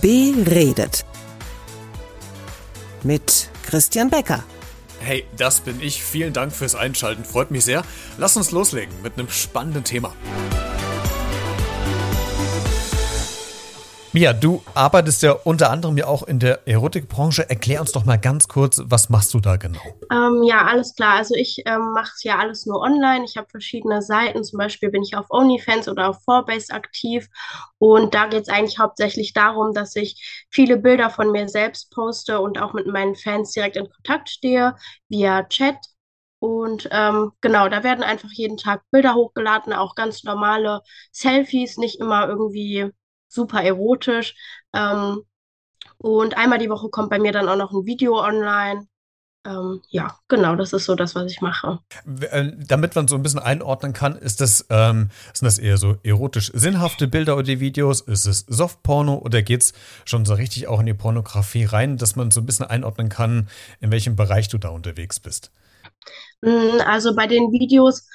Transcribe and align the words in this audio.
Beredet. 0.00 1.04
Mit 3.02 3.48
Christian 3.66 4.10
Becker. 4.10 4.44
Hey, 5.00 5.24
das 5.36 5.60
bin 5.60 5.80
ich. 5.80 6.02
Vielen 6.02 6.32
Dank 6.32 6.52
fürs 6.52 6.74
Einschalten. 6.74 7.24
Freut 7.24 7.50
mich 7.50 7.64
sehr. 7.64 7.84
Lass 8.18 8.36
uns 8.36 8.50
loslegen 8.50 8.94
mit 9.02 9.14
einem 9.18 9.28
spannenden 9.28 9.84
Thema. 9.84 10.14
Mia, 14.14 14.32
du 14.32 14.62
arbeitest 14.74 15.24
ja 15.24 15.32
unter 15.32 15.72
anderem 15.72 15.98
ja 15.98 16.06
auch 16.06 16.22
in 16.22 16.38
der 16.38 16.68
Erotikbranche. 16.68 17.50
Erklär 17.50 17.80
uns 17.80 17.90
doch 17.90 18.04
mal 18.04 18.16
ganz 18.16 18.46
kurz, 18.46 18.80
was 18.84 19.08
machst 19.08 19.34
du 19.34 19.40
da 19.40 19.56
genau? 19.56 19.80
Ähm, 20.08 20.44
ja, 20.44 20.66
alles 20.66 20.94
klar. 20.94 21.16
Also 21.16 21.34
ich 21.34 21.64
ähm, 21.66 21.90
mache 21.94 22.12
es 22.14 22.22
ja 22.22 22.38
alles 22.38 22.64
nur 22.64 22.80
online. 22.80 23.24
Ich 23.24 23.36
habe 23.36 23.48
verschiedene 23.50 24.02
Seiten. 24.02 24.44
Zum 24.44 24.58
Beispiel 24.60 24.92
bin 24.92 25.02
ich 25.02 25.16
auf 25.16 25.26
OnlyFans 25.30 25.88
oder 25.88 26.10
auf 26.10 26.22
Forbase 26.22 26.72
aktiv. 26.72 27.26
Und 27.78 28.14
da 28.14 28.28
geht 28.28 28.42
es 28.42 28.48
eigentlich 28.48 28.78
hauptsächlich 28.78 29.32
darum, 29.32 29.74
dass 29.74 29.96
ich 29.96 30.46
viele 30.48 30.76
Bilder 30.76 31.10
von 31.10 31.32
mir 31.32 31.48
selbst 31.48 31.90
poste 31.90 32.38
und 32.38 32.62
auch 32.62 32.72
mit 32.72 32.86
meinen 32.86 33.16
Fans 33.16 33.50
direkt 33.50 33.74
in 33.74 33.90
Kontakt 33.90 34.30
stehe, 34.30 34.76
via 35.08 35.42
Chat. 35.48 35.78
Und 36.38 36.88
ähm, 36.92 37.32
genau, 37.40 37.68
da 37.68 37.82
werden 37.82 38.04
einfach 38.04 38.30
jeden 38.30 38.58
Tag 38.58 38.82
Bilder 38.92 39.16
hochgeladen, 39.16 39.72
auch 39.72 39.96
ganz 39.96 40.22
normale 40.22 40.82
Selfies, 41.10 41.78
nicht 41.78 41.98
immer 41.98 42.28
irgendwie 42.28 42.92
super 43.28 43.62
erotisch. 43.62 44.34
Ähm, 44.72 45.22
und 45.98 46.36
einmal 46.36 46.58
die 46.58 46.70
Woche 46.70 46.88
kommt 46.88 47.10
bei 47.10 47.18
mir 47.18 47.32
dann 47.32 47.48
auch 47.48 47.56
noch 47.56 47.72
ein 47.72 47.86
Video 47.86 48.22
online. 48.22 48.86
Ähm, 49.46 49.82
ja, 49.90 50.18
genau, 50.28 50.56
das 50.56 50.72
ist 50.72 50.86
so 50.86 50.94
das, 50.94 51.14
was 51.14 51.30
ich 51.30 51.42
mache. 51.42 51.78
Äh, 52.30 52.52
damit 52.56 52.94
man 52.94 53.08
so 53.08 53.14
ein 53.14 53.22
bisschen 53.22 53.40
einordnen 53.40 53.92
kann, 53.92 54.16
ist 54.16 54.40
das, 54.40 54.66
ähm, 54.70 55.10
sind 55.34 55.44
das 55.44 55.58
eher 55.58 55.76
so 55.76 55.98
erotisch 56.02 56.50
sinnhafte 56.54 57.08
Bilder 57.08 57.34
oder 57.34 57.42
die 57.42 57.60
Videos? 57.60 58.00
Ist 58.00 58.24
es 58.24 58.46
Softporno 58.48 59.16
oder 59.18 59.42
geht 59.42 59.60
es 59.60 59.72
schon 60.06 60.24
so 60.24 60.34
richtig 60.34 60.66
auch 60.66 60.80
in 60.80 60.86
die 60.86 60.94
Pornografie 60.94 61.64
rein, 61.64 61.98
dass 61.98 62.16
man 62.16 62.30
so 62.30 62.40
ein 62.40 62.46
bisschen 62.46 62.66
einordnen 62.66 63.10
kann, 63.10 63.48
in 63.80 63.92
welchem 63.92 64.16
Bereich 64.16 64.48
du 64.48 64.56
da 64.56 64.70
unterwegs 64.70 65.20
bist? 65.20 65.52
Mm, 66.40 66.80
also 66.86 67.14
bei 67.14 67.26
den 67.26 67.52
Videos 67.52 68.06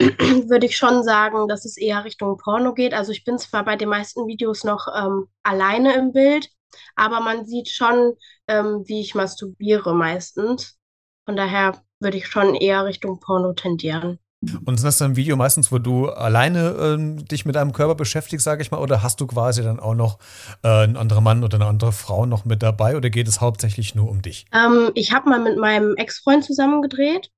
würde 0.48 0.66
ich 0.66 0.76
schon 0.76 1.02
sagen, 1.02 1.48
dass 1.48 1.64
es 1.64 1.76
eher 1.76 2.04
Richtung 2.04 2.36
Porno 2.36 2.72
geht. 2.72 2.94
Also 2.94 3.12
ich 3.12 3.24
bin 3.24 3.38
zwar 3.38 3.64
bei 3.64 3.76
den 3.76 3.88
meisten 3.88 4.26
Videos 4.26 4.64
noch 4.64 4.86
ähm, 4.96 5.26
alleine 5.42 5.94
im 5.96 6.12
Bild, 6.12 6.48
aber 6.94 7.20
man 7.20 7.46
sieht 7.46 7.68
schon, 7.68 8.14
ähm, 8.46 8.84
wie 8.86 9.00
ich 9.00 9.14
masturbiere 9.14 9.94
meistens. 9.94 10.78
Von 11.26 11.36
daher 11.36 11.82
würde 12.00 12.16
ich 12.16 12.26
schon 12.26 12.54
eher 12.54 12.84
Richtung 12.84 13.18
Porno 13.20 13.52
tendieren. 13.52 14.18
Und 14.64 14.74
ist 14.74 14.84
das 14.84 14.98
dann 14.98 15.12
ein 15.12 15.16
Video 15.16 15.36
meistens, 15.36 15.72
wo 15.72 15.78
du 15.78 16.10
alleine 16.10 16.76
ähm, 16.78 17.24
dich 17.26 17.44
mit 17.44 17.56
deinem 17.56 17.72
Körper 17.72 17.96
beschäftigst, 17.96 18.44
sage 18.44 18.62
ich 18.62 18.70
mal, 18.70 18.78
oder 18.78 19.02
hast 19.02 19.20
du 19.20 19.26
quasi 19.26 19.64
dann 19.64 19.80
auch 19.80 19.94
noch 19.94 20.20
äh, 20.62 20.68
einen 20.68 20.96
anderen 20.96 21.24
Mann 21.24 21.42
oder 21.42 21.56
eine 21.56 21.66
andere 21.66 21.90
Frau 21.90 22.24
noch 22.24 22.44
mit 22.44 22.62
dabei 22.62 22.96
oder 22.96 23.10
geht 23.10 23.26
es 23.26 23.40
hauptsächlich 23.40 23.96
nur 23.96 24.08
um 24.08 24.22
dich? 24.22 24.46
Ähm, 24.54 24.92
ich 24.94 25.12
habe 25.12 25.28
mal 25.28 25.40
mit 25.40 25.58
meinem 25.58 25.96
Ex-Freund 25.96 26.44
zusammen 26.44 26.82
gedreht 26.82 27.32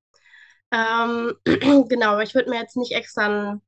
ähm, 0.72 1.34
genau, 1.88 2.12
aber 2.12 2.22
ich 2.22 2.34
würde 2.34 2.50
mir 2.50 2.60
jetzt 2.60 2.76
nicht 2.76 2.92
extra 2.92 3.26
einen, 3.26 3.62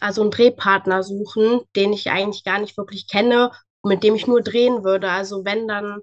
also 0.00 0.22
einen 0.22 0.30
Drehpartner 0.30 1.02
suchen, 1.02 1.60
den 1.76 1.92
ich 1.92 2.10
eigentlich 2.10 2.44
gar 2.44 2.58
nicht 2.60 2.76
wirklich 2.76 3.08
kenne, 3.08 3.52
mit 3.84 4.02
dem 4.04 4.14
ich 4.14 4.26
nur 4.26 4.42
drehen 4.42 4.84
würde. 4.84 5.10
Also 5.10 5.44
wenn, 5.44 5.68
dann 5.68 6.00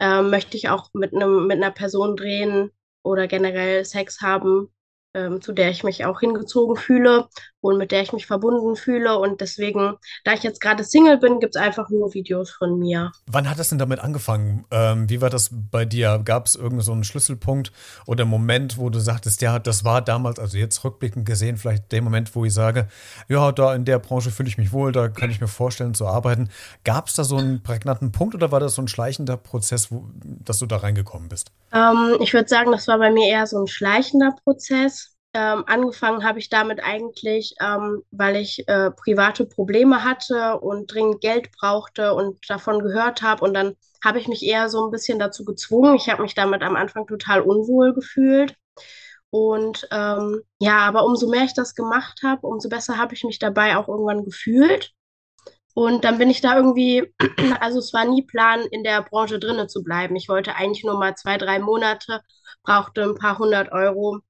äh, 0.00 0.22
möchte 0.22 0.56
ich 0.56 0.68
auch 0.68 0.90
mit 0.94 1.14
einem, 1.14 1.46
mit 1.46 1.58
einer 1.58 1.72
Person 1.72 2.16
drehen 2.16 2.70
oder 3.02 3.28
generell 3.28 3.84
Sex 3.84 4.20
haben, 4.20 4.72
ähm, 5.14 5.42
zu 5.42 5.52
der 5.52 5.70
ich 5.70 5.84
mich 5.84 6.04
auch 6.04 6.20
hingezogen 6.20 6.76
fühle 6.76 7.28
und 7.62 7.78
mit 7.78 7.92
der 7.92 8.02
ich 8.02 8.12
mich 8.12 8.26
verbunden 8.26 8.76
fühle. 8.76 9.18
Und 9.18 9.40
deswegen, 9.40 9.94
da 10.24 10.34
ich 10.34 10.42
jetzt 10.42 10.60
gerade 10.60 10.84
Single 10.84 11.18
bin, 11.18 11.40
gibt 11.40 11.56
es 11.56 11.62
einfach 11.62 11.88
nur 11.88 12.12
Videos 12.12 12.50
von 12.50 12.78
mir. 12.78 13.12
Wann 13.26 13.48
hat 13.48 13.58
das 13.58 13.70
denn 13.70 13.78
damit 13.78 14.00
angefangen? 14.00 14.64
Ähm, 14.70 15.08
wie 15.08 15.20
war 15.20 15.30
das 15.30 15.50
bei 15.52 15.84
dir? 15.84 16.20
Gab 16.24 16.46
es 16.46 16.56
irgendeinen 16.56 16.82
so 16.82 16.92
einen 16.92 17.04
Schlüsselpunkt 17.04 17.72
oder 18.06 18.24
Moment, 18.24 18.78
wo 18.78 18.90
du 18.90 18.98
sagtest, 18.98 19.40
ja, 19.42 19.58
das 19.58 19.84
war 19.84 20.02
damals, 20.02 20.38
also 20.38 20.58
jetzt 20.58 20.82
rückblickend 20.84 21.24
gesehen, 21.24 21.56
vielleicht 21.56 21.92
der 21.92 22.02
Moment, 22.02 22.34
wo 22.34 22.44
ich 22.44 22.52
sage, 22.52 22.88
ja, 23.28 23.52
da 23.52 23.74
in 23.74 23.84
der 23.84 24.00
Branche 24.00 24.30
fühle 24.30 24.48
ich 24.48 24.58
mich 24.58 24.72
wohl, 24.72 24.92
da 24.92 25.08
kann 25.08 25.30
ich 25.30 25.40
mir 25.40 25.48
vorstellen 25.48 25.94
zu 25.94 26.06
arbeiten. 26.06 26.48
Gab 26.84 27.08
es 27.08 27.14
da 27.14 27.24
so 27.24 27.36
einen 27.36 27.62
prägnanten 27.62 28.10
Punkt 28.10 28.34
oder 28.34 28.50
war 28.50 28.60
das 28.60 28.74
so 28.74 28.82
ein 28.82 28.88
schleichender 28.88 29.36
Prozess, 29.36 29.92
wo, 29.92 30.08
dass 30.22 30.58
du 30.58 30.66
da 30.66 30.78
reingekommen 30.78 31.28
bist? 31.28 31.52
Ähm, 31.72 32.16
ich 32.20 32.34
würde 32.34 32.48
sagen, 32.48 32.72
das 32.72 32.88
war 32.88 32.98
bei 32.98 33.10
mir 33.10 33.28
eher 33.28 33.46
so 33.46 33.60
ein 33.60 33.68
schleichender 33.68 34.34
Prozess. 34.42 35.11
Ähm, 35.34 35.64
angefangen 35.66 36.24
habe 36.24 36.38
ich 36.38 36.50
damit 36.50 36.84
eigentlich, 36.84 37.54
ähm, 37.60 38.02
weil 38.10 38.36
ich 38.36 38.68
äh, 38.68 38.90
private 38.90 39.46
Probleme 39.46 40.04
hatte 40.04 40.60
und 40.60 40.92
dringend 40.92 41.22
Geld 41.22 41.50
brauchte 41.52 42.14
und 42.14 42.38
davon 42.50 42.80
gehört 42.82 43.22
habe. 43.22 43.42
Und 43.44 43.54
dann 43.54 43.74
habe 44.04 44.18
ich 44.18 44.28
mich 44.28 44.42
eher 44.42 44.68
so 44.68 44.84
ein 44.84 44.90
bisschen 44.90 45.18
dazu 45.18 45.44
gezwungen. 45.44 45.94
Ich 45.96 46.10
habe 46.10 46.22
mich 46.22 46.34
damit 46.34 46.62
am 46.62 46.76
Anfang 46.76 47.06
total 47.06 47.40
unwohl 47.40 47.94
gefühlt. 47.94 48.56
Und 49.30 49.88
ähm, 49.90 50.42
ja, 50.60 50.78
aber 50.80 51.04
umso 51.06 51.30
mehr 51.30 51.44
ich 51.44 51.54
das 51.54 51.74
gemacht 51.74 52.20
habe, 52.22 52.46
umso 52.46 52.68
besser 52.68 52.98
habe 52.98 53.14
ich 53.14 53.24
mich 53.24 53.38
dabei 53.38 53.76
auch 53.78 53.88
irgendwann 53.88 54.24
gefühlt. 54.26 54.92
Und 55.74 56.04
dann 56.04 56.18
bin 56.18 56.30
ich 56.30 56.42
da 56.42 56.56
irgendwie, 56.56 57.14
also 57.60 57.78
es 57.78 57.92
war 57.94 58.04
nie 58.04 58.22
Plan, 58.22 58.60
in 58.70 58.84
der 58.84 59.02
Branche 59.02 59.38
drinnen 59.38 59.68
zu 59.68 59.82
bleiben. 59.82 60.16
Ich 60.16 60.28
wollte 60.28 60.54
eigentlich 60.56 60.84
nur 60.84 60.98
mal 60.98 61.14
zwei, 61.16 61.38
drei 61.38 61.58
Monate, 61.58 62.20
brauchte 62.62 63.02
ein 63.02 63.14
paar 63.14 63.38
hundert 63.38 63.72
Euro 63.72 64.20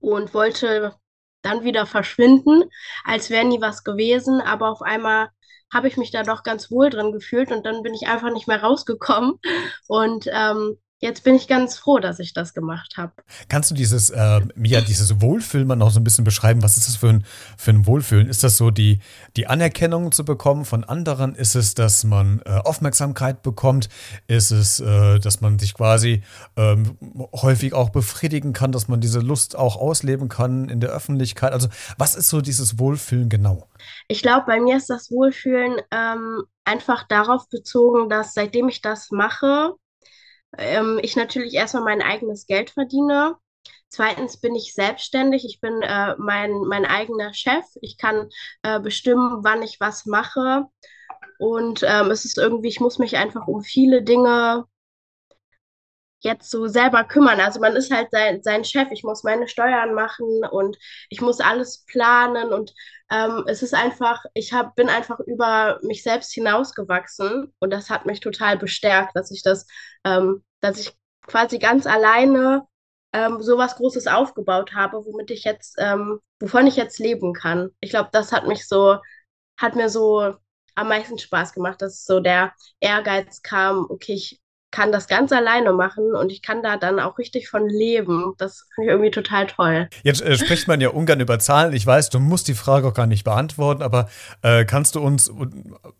und 0.00 0.34
wollte 0.34 0.94
dann 1.42 1.64
wieder 1.64 1.86
verschwinden, 1.86 2.64
als 3.04 3.30
wäre 3.30 3.44
nie 3.44 3.60
was 3.60 3.84
gewesen. 3.84 4.40
Aber 4.40 4.70
auf 4.70 4.82
einmal 4.82 5.30
habe 5.72 5.88
ich 5.88 5.96
mich 5.96 6.10
da 6.10 6.22
doch 6.22 6.42
ganz 6.42 6.70
wohl 6.70 6.90
drin 6.90 7.12
gefühlt 7.12 7.50
und 7.52 7.64
dann 7.66 7.82
bin 7.82 7.94
ich 7.94 8.08
einfach 8.08 8.32
nicht 8.32 8.48
mehr 8.48 8.62
rausgekommen. 8.62 9.38
Und 9.88 10.26
ähm, 10.32 10.78
jetzt 10.98 11.24
bin 11.24 11.34
ich 11.34 11.46
ganz 11.46 11.76
froh, 11.76 11.98
dass 11.98 12.18
ich 12.18 12.32
das 12.32 12.54
gemacht 12.54 12.94
habe. 12.96 13.12
Kannst 13.48 13.70
du 13.70 13.74
dieses, 13.74 14.10
äh, 14.10 14.40
Mia, 14.54 14.80
dieses 14.80 15.20
Wohlfühlen 15.20 15.66
mal 15.66 15.76
noch 15.76 15.90
so 15.90 16.00
ein 16.00 16.04
bisschen 16.04 16.24
beschreiben? 16.24 16.62
Was 16.62 16.76
ist 16.76 16.88
das 16.88 16.96
für 16.96 17.08
ein, 17.08 17.24
für 17.58 17.70
ein 17.70 17.86
Wohlfühlen? 17.86 18.28
Ist 18.28 18.42
das 18.42 18.56
so 18.56 18.70
die, 18.70 19.00
die 19.36 19.46
Anerkennung 19.46 20.12
zu 20.12 20.24
bekommen 20.24 20.64
von 20.64 20.84
anderen? 20.84 21.34
Ist 21.34 21.54
es, 21.54 21.74
dass 21.74 22.04
man 22.04 22.40
äh, 22.46 22.50
Aufmerksamkeit 22.64 23.42
bekommt? 23.42 23.88
Ist 24.26 24.50
es, 24.50 24.80
äh, 24.80 25.18
dass 25.18 25.40
man 25.40 25.58
sich 25.58 25.74
quasi 25.74 26.22
ähm, 26.56 26.96
häufig 27.34 27.74
auch 27.74 27.90
befriedigen 27.90 28.52
kann, 28.52 28.72
dass 28.72 28.88
man 28.88 29.00
diese 29.00 29.20
Lust 29.20 29.56
auch 29.56 29.76
ausleben 29.76 30.28
kann 30.28 30.68
in 30.68 30.80
der 30.80 30.90
Öffentlichkeit? 30.90 31.52
Also 31.52 31.68
was 31.98 32.14
ist 32.14 32.30
so 32.30 32.40
dieses 32.40 32.78
Wohlfühlen 32.78 33.28
genau? 33.28 33.68
Ich 34.08 34.22
glaube, 34.22 34.46
bei 34.46 34.60
mir 34.60 34.78
ist 34.78 34.88
das 34.88 35.10
Wohlfühlen 35.10 35.80
ähm, 35.90 36.44
einfach 36.64 37.06
darauf 37.06 37.48
bezogen, 37.50 38.08
dass 38.08 38.34
seitdem 38.34 38.68
ich 38.68 38.80
das 38.80 39.10
mache, 39.10 39.74
ähm, 40.58 40.98
ich 41.02 41.16
natürlich 41.16 41.54
erstmal 41.54 41.84
mein 41.84 42.02
eigenes 42.02 42.46
Geld 42.46 42.70
verdiene. 42.70 43.36
Zweitens 43.88 44.40
bin 44.40 44.54
ich 44.54 44.74
selbstständig. 44.74 45.44
Ich 45.44 45.60
bin 45.60 45.80
äh, 45.82 46.14
mein, 46.18 46.52
mein 46.66 46.84
eigener 46.84 47.32
Chef. 47.34 47.64
Ich 47.80 47.98
kann 47.98 48.28
äh, 48.62 48.80
bestimmen, 48.80 49.44
wann 49.44 49.62
ich 49.62 49.80
was 49.80 50.06
mache. 50.06 50.64
Und 51.38 51.82
ähm, 51.86 52.10
es 52.10 52.24
ist 52.24 52.38
irgendwie, 52.38 52.68
ich 52.68 52.80
muss 52.80 52.98
mich 52.98 53.16
einfach 53.16 53.46
um 53.46 53.62
viele 53.62 54.02
Dinge 54.02 54.64
jetzt 56.26 56.50
so 56.50 56.66
selber 56.66 57.04
kümmern. 57.04 57.40
Also 57.40 57.60
man 57.60 57.76
ist 57.76 57.90
halt 57.92 58.10
sein, 58.10 58.42
sein 58.42 58.64
Chef, 58.64 58.88
ich 58.92 59.04
muss 59.04 59.22
meine 59.24 59.48
Steuern 59.48 59.94
machen 59.94 60.44
und 60.50 60.76
ich 61.10 61.20
muss 61.20 61.40
alles 61.40 61.84
planen 61.86 62.52
und 62.52 62.74
ähm, 63.10 63.44
es 63.46 63.62
ist 63.62 63.74
einfach, 63.74 64.24
ich 64.34 64.52
hab, 64.52 64.74
bin 64.76 64.88
einfach 64.88 65.20
über 65.20 65.78
mich 65.82 66.02
selbst 66.02 66.32
hinausgewachsen 66.34 67.52
und 67.60 67.70
das 67.72 67.90
hat 67.90 68.06
mich 68.06 68.20
total 68.20 68.58
bestärkt, 68.58 69.16
dass 69.16 69.30
ich 69.30 69.42
das, 69.42 69.66
ähm, 70.04 70.44
dass 70.60 70.78
ich 70.80 70.92
quasi 71.26 71.58
ganz 71.58 71.86
alleine 71.86 72.62
ähm, 73.12 73.40
so 73.42 73.58
was 73.58 73.76
Großes 73.76 74.06
aufgebaut 74.06 74.74
habe, 74.74 75.04
womit 75.04 75.30
ich 75.30 75.44
jetzt, 75.44 75.76
ähm, 75.78 76.20
wovon 76.40 76.66
ich 76.66 76.76
jetzt 76.76 76.98
leben 76.98 77.32
kann. 77.32 77.70
Ich 77.80 77.90
glaube, 77.90 78.10
das 78.12 78.32
hat 78.32 78.46
mich 78.46 78.66
so, 78.68 78.98
hat 79.58 79.76
mir 79.76 79.88
so 79.88 80.34
am 80.74 80.88
meisten 80.88 81.18
Spaß 81.18 81.52
gemacht, 81.52 81.80
dass 81.82 82.04
so 82.04 82.20
der 82.20 82.52
Ehrgeiz 82.80 83.42
kam, 83.42 83.86
okay, 83.88 84.14
ich 84.14 84.40
kann 84.70 84.92
das 84.92 85.06
ganz 85.06 85.32
alleine 85.32 85.72
machen 85.72 86.14
und 86.14 86.30
ich 86.30 86.42
kann 86.42 86.62
da 86.62 86.76
dann 86.76 87.00
auch 87.00 87.18
richtig 87.18 87.48
von 87.48 87.68
leben. 87.68 88.34
Das 88.36 88.66
finde 88.74 88.88
ich 88.88 88.92
irgendwie 88.92 89.10
total 89.10 89.46
toll. 89.46 89.88
Jetzt 90.02 90.20
äh, 90.22 90.36
spricht 90.36 90.68
man 90.68 90.80
ja 90.80 90.88
ungern 90.90 91.20
über 91.20 91.38
Zahlen. 91.38 91.72
Ich 91.72 91.86
weiß, 91.86 92.10
du 92.10 92.18
musst 92.18 92.48
die 92.48 92.54
Frage 92.54 92.88
auch 92.88 92.94
gar 92.94 93.06
nicht 93.06 93.24
beantworten, 93.24 93.82
aber 93.82 94.08
äh, 94.42 94.64
kannst 94.64 94.94
du 94.94 95.00
uns 95.00 95.30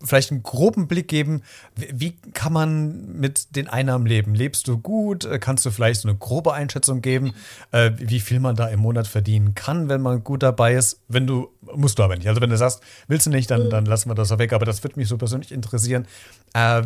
vielleicht 0.03 0.31
einen 0.31 0.43
groben 0.43 0.89
Blick 0.89 1.09
geben, 1.09 1.43
wie, 1.75 2.17
kann 2.35 2.53
man 2.53 3.19
mit 3.19 3.57
den 3.57 3.69
Einnahmen 3.69 4.05
leben? 4.05 4.35
Lebst 4.35 4.69
du 4.69 4.79
gut? 4.79 5.25
Äh, 5.25 5.39
kannst 5.39 5.65
du 5.65 5.71
vielleicht 5.71 6.01
so 6.01 6.09
eine 6.09 6.19
grobe 6.19 6.53
Einschätzung 6.53 7.01
geben, 7.01 7.35
äh, 7.73 7.93
wie 7.97 8.21
viel 8.21 8.41
man 8.41 8.57
da 8.57 8.67
im 8.67 8.81
Monat 8.81 9.07
verdienen 9.07 9.55
kann, 9.55 9.89
wenn 9.89 10.03
man 10.03 10.25
gut 10.25 10.43
dabei 10.43 10.75
ist? 10.75 11.01
Wenn 11.09 11.27
du, 11.27 11.49
musst 11.75 11.99
du 11.99 12.03
aber 12.03 12.17
nicht. 12.17 12.29
Also 12.29 12.41
wenn 12.41 12.51
du 12.51 12.57
sagst, 12.57 12.83
willst 13.07 13.27
du 13.27 13.31
nicht, 13.31 13.51
dann, 13.51 13.71
dann 13.71 13.87
lassen 13.87 14.11
wir 14.11 14.15
das 14.15 14.33
auch 14.33 14.39
weg. 14.39 14.53
Aber 14.53 14.67
das 14.67 14.83
würde 14.83 14.99
mich 14.99 15.09
so 15.09 15.17
persönlich 15.17 15.53
interessieren. 15.53 16.07
Äh, 16.53 16.83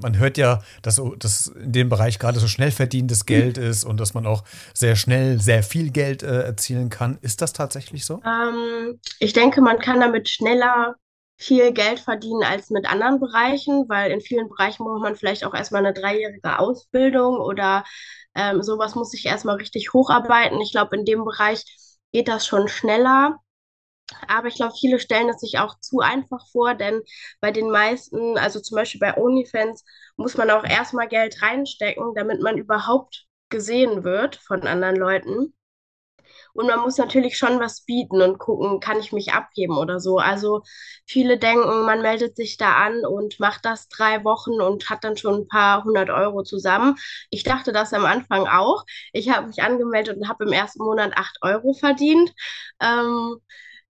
man 0.00 0.18
hört 0.18 0.38
ja, 0.38 0.62
dass 0.82 0.96
so 0.96 1.13
so, 1.14 1.18
dass 1.18 1.46
in 1.48 1.72
dem 1.72 1.88
Bereich 1.88 2.18
gerade 2.18 2.38
so 2.38 2.48
schnell 2.48 2.70
verdientes 2.70 3.26
Geld 3.26 3.58
ist 3.58 3.84
und 3.84 3.98
dass 3.98 4.14
man 4.14 4.26
auch 4.26 4.44
sehr 4.72 4.96
schnell 4.96 5.40
sehr 5.40 5.62
viel 5.62 5.90
Geld 5.90 6.22
äh, 6.22 6.42
erzielen 6.42 6.90
kann. 6.90 7.18
Ist 7.22 7.40
das 7.40 7.52
tatsächlich 7.52 8.04
so? 8.04 8.20
Ähm, 8.24 9.00
ich 9.18 9.32
denke, 9.32 9.60
man 9.60 9.78
kann 9.78 10.00
damit 10.00 10.28
schneller 10.28 10.94
viel 11.36 11.72
Geld 11.72 11.98
verdienen 11.98 12.44
als 12.44 12.70
mit 12.70 12.86
anderen 12.86 13.20
Bereichen, 13.20 13.88
weil 13.88 14.12
in 14.12 14.20
vielen 14.20 14.48
Bereichen 14.48 14.84
braucht 14.84 15.02
man 15.02 15.16
vielleicht 15.16 15.44
auch 15.44 15.54
erstmal 15.54 15.84
eine 15.84 15.94
dreijährige 15.94 16.58
Ausbildung 16.58 17.38
oder 17.38 17.84
ähm, 18.36 18.62
sowas 18.62 18.94
muss 18.94 19.10
sich 19.10 19.26
erstmal 19.26 19.56
richtig 19.56 19.92
hocharbeiten. 19.92 20.60
Ich 20.60 20.72
glaube, 20.72 20.96
in 20.96 21.04
dem 21.04 21.24
Bereich 21.24 21.64
geht 22.12 22.28
das 22.28 22.46
schon 22.46 22.68
schneller. 22.68 23.36
Aber 24.28 24.48
ich 24.48 24.56
glaube, 24.56 24.74
viele 24.78 24.98
stellen 25.00 25.28
es 25.30 25.40
sich 25.40 25.58
auch 25.58 25.78
zu 25.80 26.00
einfach 26.00 26.46
vor, 26.52 26.74
denn 26.74 27.00
bei 27.40 27.50
den 27.50 27.70
meisten, 27.70 28.36
also 28.38 28.60
zum 28.60 28.76
Beispiel 28.76 29.00
bei 29.00 29.16
OnlyFans, 29.16 29.84
muss 30.16 30.36
man 30.36 30.50
auch 30.50 30.64
erstmal 30.64 31.08
Geld 31.08 31.40
reinstecken, 31.42 32.14
damit 32.14 32.40
man 32.40 32.58
überhaupt 32.58 33.26
gesehen 33.48 34.04
wird 34.04 34.36
von 34.36 34.66
anderen 34.66 34.96
Leuten. 34.96 35.54
Und 36.52 36.66
man 36.68 36.80
muss 36.80 36.98
natürlich 36.98 37.36
schon 37.36 37.60
was 37.60 37.82
bieten 37.84 38.22
und 38.22 38.38
gucken, 38.38 38.80
kann 38.80 38.98
ich 39.00 39.12
mich 39.12 39.32
abheben 39.32 39.76
oder 39.76 40.00
so. 40.00 40.18
Also 40.18 40.62
viele 41.06 41.38
denken, 41.38 41.84
man 41.84 42.02
meldet 42.02 42.36
sich 42.36 42.56
da 42.56 42.74
an 42.74 43.04
und 43.04 43.40
macht 43.40 43.64
das 43.64 43.88
drei 43.88 44.24
Wochen 44.24 44.60
und 44.60 44.88
hat 44.90 45.04
dann 45.04 45.16
schon 45.16 45.42
ein 45.42 45.48
paar 45.48 45.84
hundert 45.84 46.10
Euro 46.10 46.42
zusammen. 46.42 46.96
Ich 47.30 47.42
dachte 47.44 47.72
das 47.72 47.92
am 47.92 48.04
Anfang 48.04 48.46
auch. 48.46 48.84
Ich 49.12 49.30
habe 49.30 49.48
mich 49.48 49.62
angemeldet 49.62 50.16
und 50.16 50.28
habe 50.28 50.44
im 50.44 50.52
ersten 50.52 50.82
Monat 50.84 51.12
acht 51.16 51.38
Euro 51.42 51.74
verdient. 51.74 52.32
Ähm, 52.80 53.36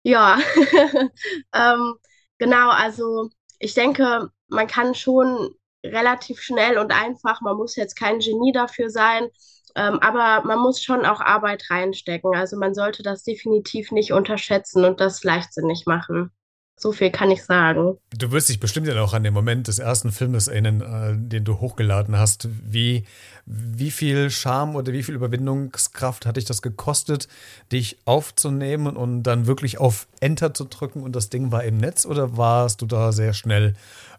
ja, 0.03 0.39
ähm, 1.55 1.95
genau, 2.39 2.71
also 2.71 3.31
ich 3.59 3.75
denke, 3.75 4.31
man 4.49 4.67
kann 4.67 4.95
schon 4.95 5.55
relativ 5.85 6.41
schnell 6.41 6.79
und 6.79 6.93
einfach, 6.93 7.41
man 7.41 7.57
muss 7.57 7.77
jetzt 7.77 7.97
kein 7.97 8.19
Genie 8.21 8.53
dafür 8.53 8.91
sein, 8.91 9.29
ähm, 9.77 9.99
aber 10.01 10.45
man 10.47 10.59
muss 10.59 10.83
schon 10.83 11.07
auch 11.07 11.21
Arbeit 11.21 11.65
reinstecken. 11.71 12.35
Also 12.35 12.57
man 12.57 12.75
sollte 12.75 13.03
das 13.03 13.23
definitiv 13.23 13.93
nicht 13.93 14.13
unterschätzen 14.13 14.85
und 14.85 15.01
das 15.01 15.23
leichtsinnig 15.25 15.85
machen. 15.87 16.33
So 16.81 16.93
viel 16.93 17.11
kann 17.11 17.31
ich 17.31 17.45
sagen. 17.45 17.99
Du 18.17 18.33
wirst 18.33 18.49
dich 18.49 18.59
bestimmt 18.59 18.87
ja 18.87 18.99
auch 19.03 19.13
an 19.13 19.23
den 19.23 19.35
Moment 19.35 19.69
des 19.69 19.79
ersten 19.79 20.13
Filmes 20.13 20.49
erinnern, 20.49 20.81
äh, 20.81 21.29
den 21.29 21.45
du 21.45 21.61
hochgeladen 21.61 22.17
hast. 22.17 22.49
Wie, 22.51 23.05
wie 23.45 23.91
viel 23.91 24.31
Charme 24.31 24.77
oder 24.77 24.91
wie 24.95 25.03
viel 25.03 25.15
Überwindungskraft 25.15 26.25
hat 26.25 26.39
dich 26.39 26.47
das 26.47 26.63
gekostet, 26.63 27.29
dich 27.71 27.99
aufzunehmen 28.07 28.97
und 28.97 29.25
dann 29.25 29.47
wirklich 29.47 29.77
auf 29.77 30.09
Enter 30.21 30.55
zu 30.55 30.65
drücken 30.65 31.03
und 31.03 31.15
das 31.15 31.29
Ding 31.29 31.53
war 31.53 31.65
im 31.65 31.77
Netz? 31.77 32.07
Oder 32.07 32.39
warst 32.39 32.81
du 32.81 32.87
da 32.87 33.13
sehr 33.13 33.35
schnell, 33.35 33.75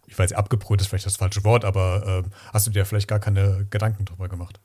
ich 0.05 0.19
weiß, 0.19 0.33
abgebrüht 0.33 0.81
ist 0.81 0.87
vielleicht 0.87 1.07
das 1.07 1.17
falsche 1.17 1.43
Wort, 1.43 1.65
aber 1.65 2.23
äh, 2.23 2.29
hast 2.53 2.67
du 2.67 2.71
dir 2.71 2.85
vielleicht 2.85 3.07
gar 3.07 3.19
keine 3.19 3.65
Gedanken 3.71 4.05
drüber 4.05 4.29
gemacht? 4.29 4.59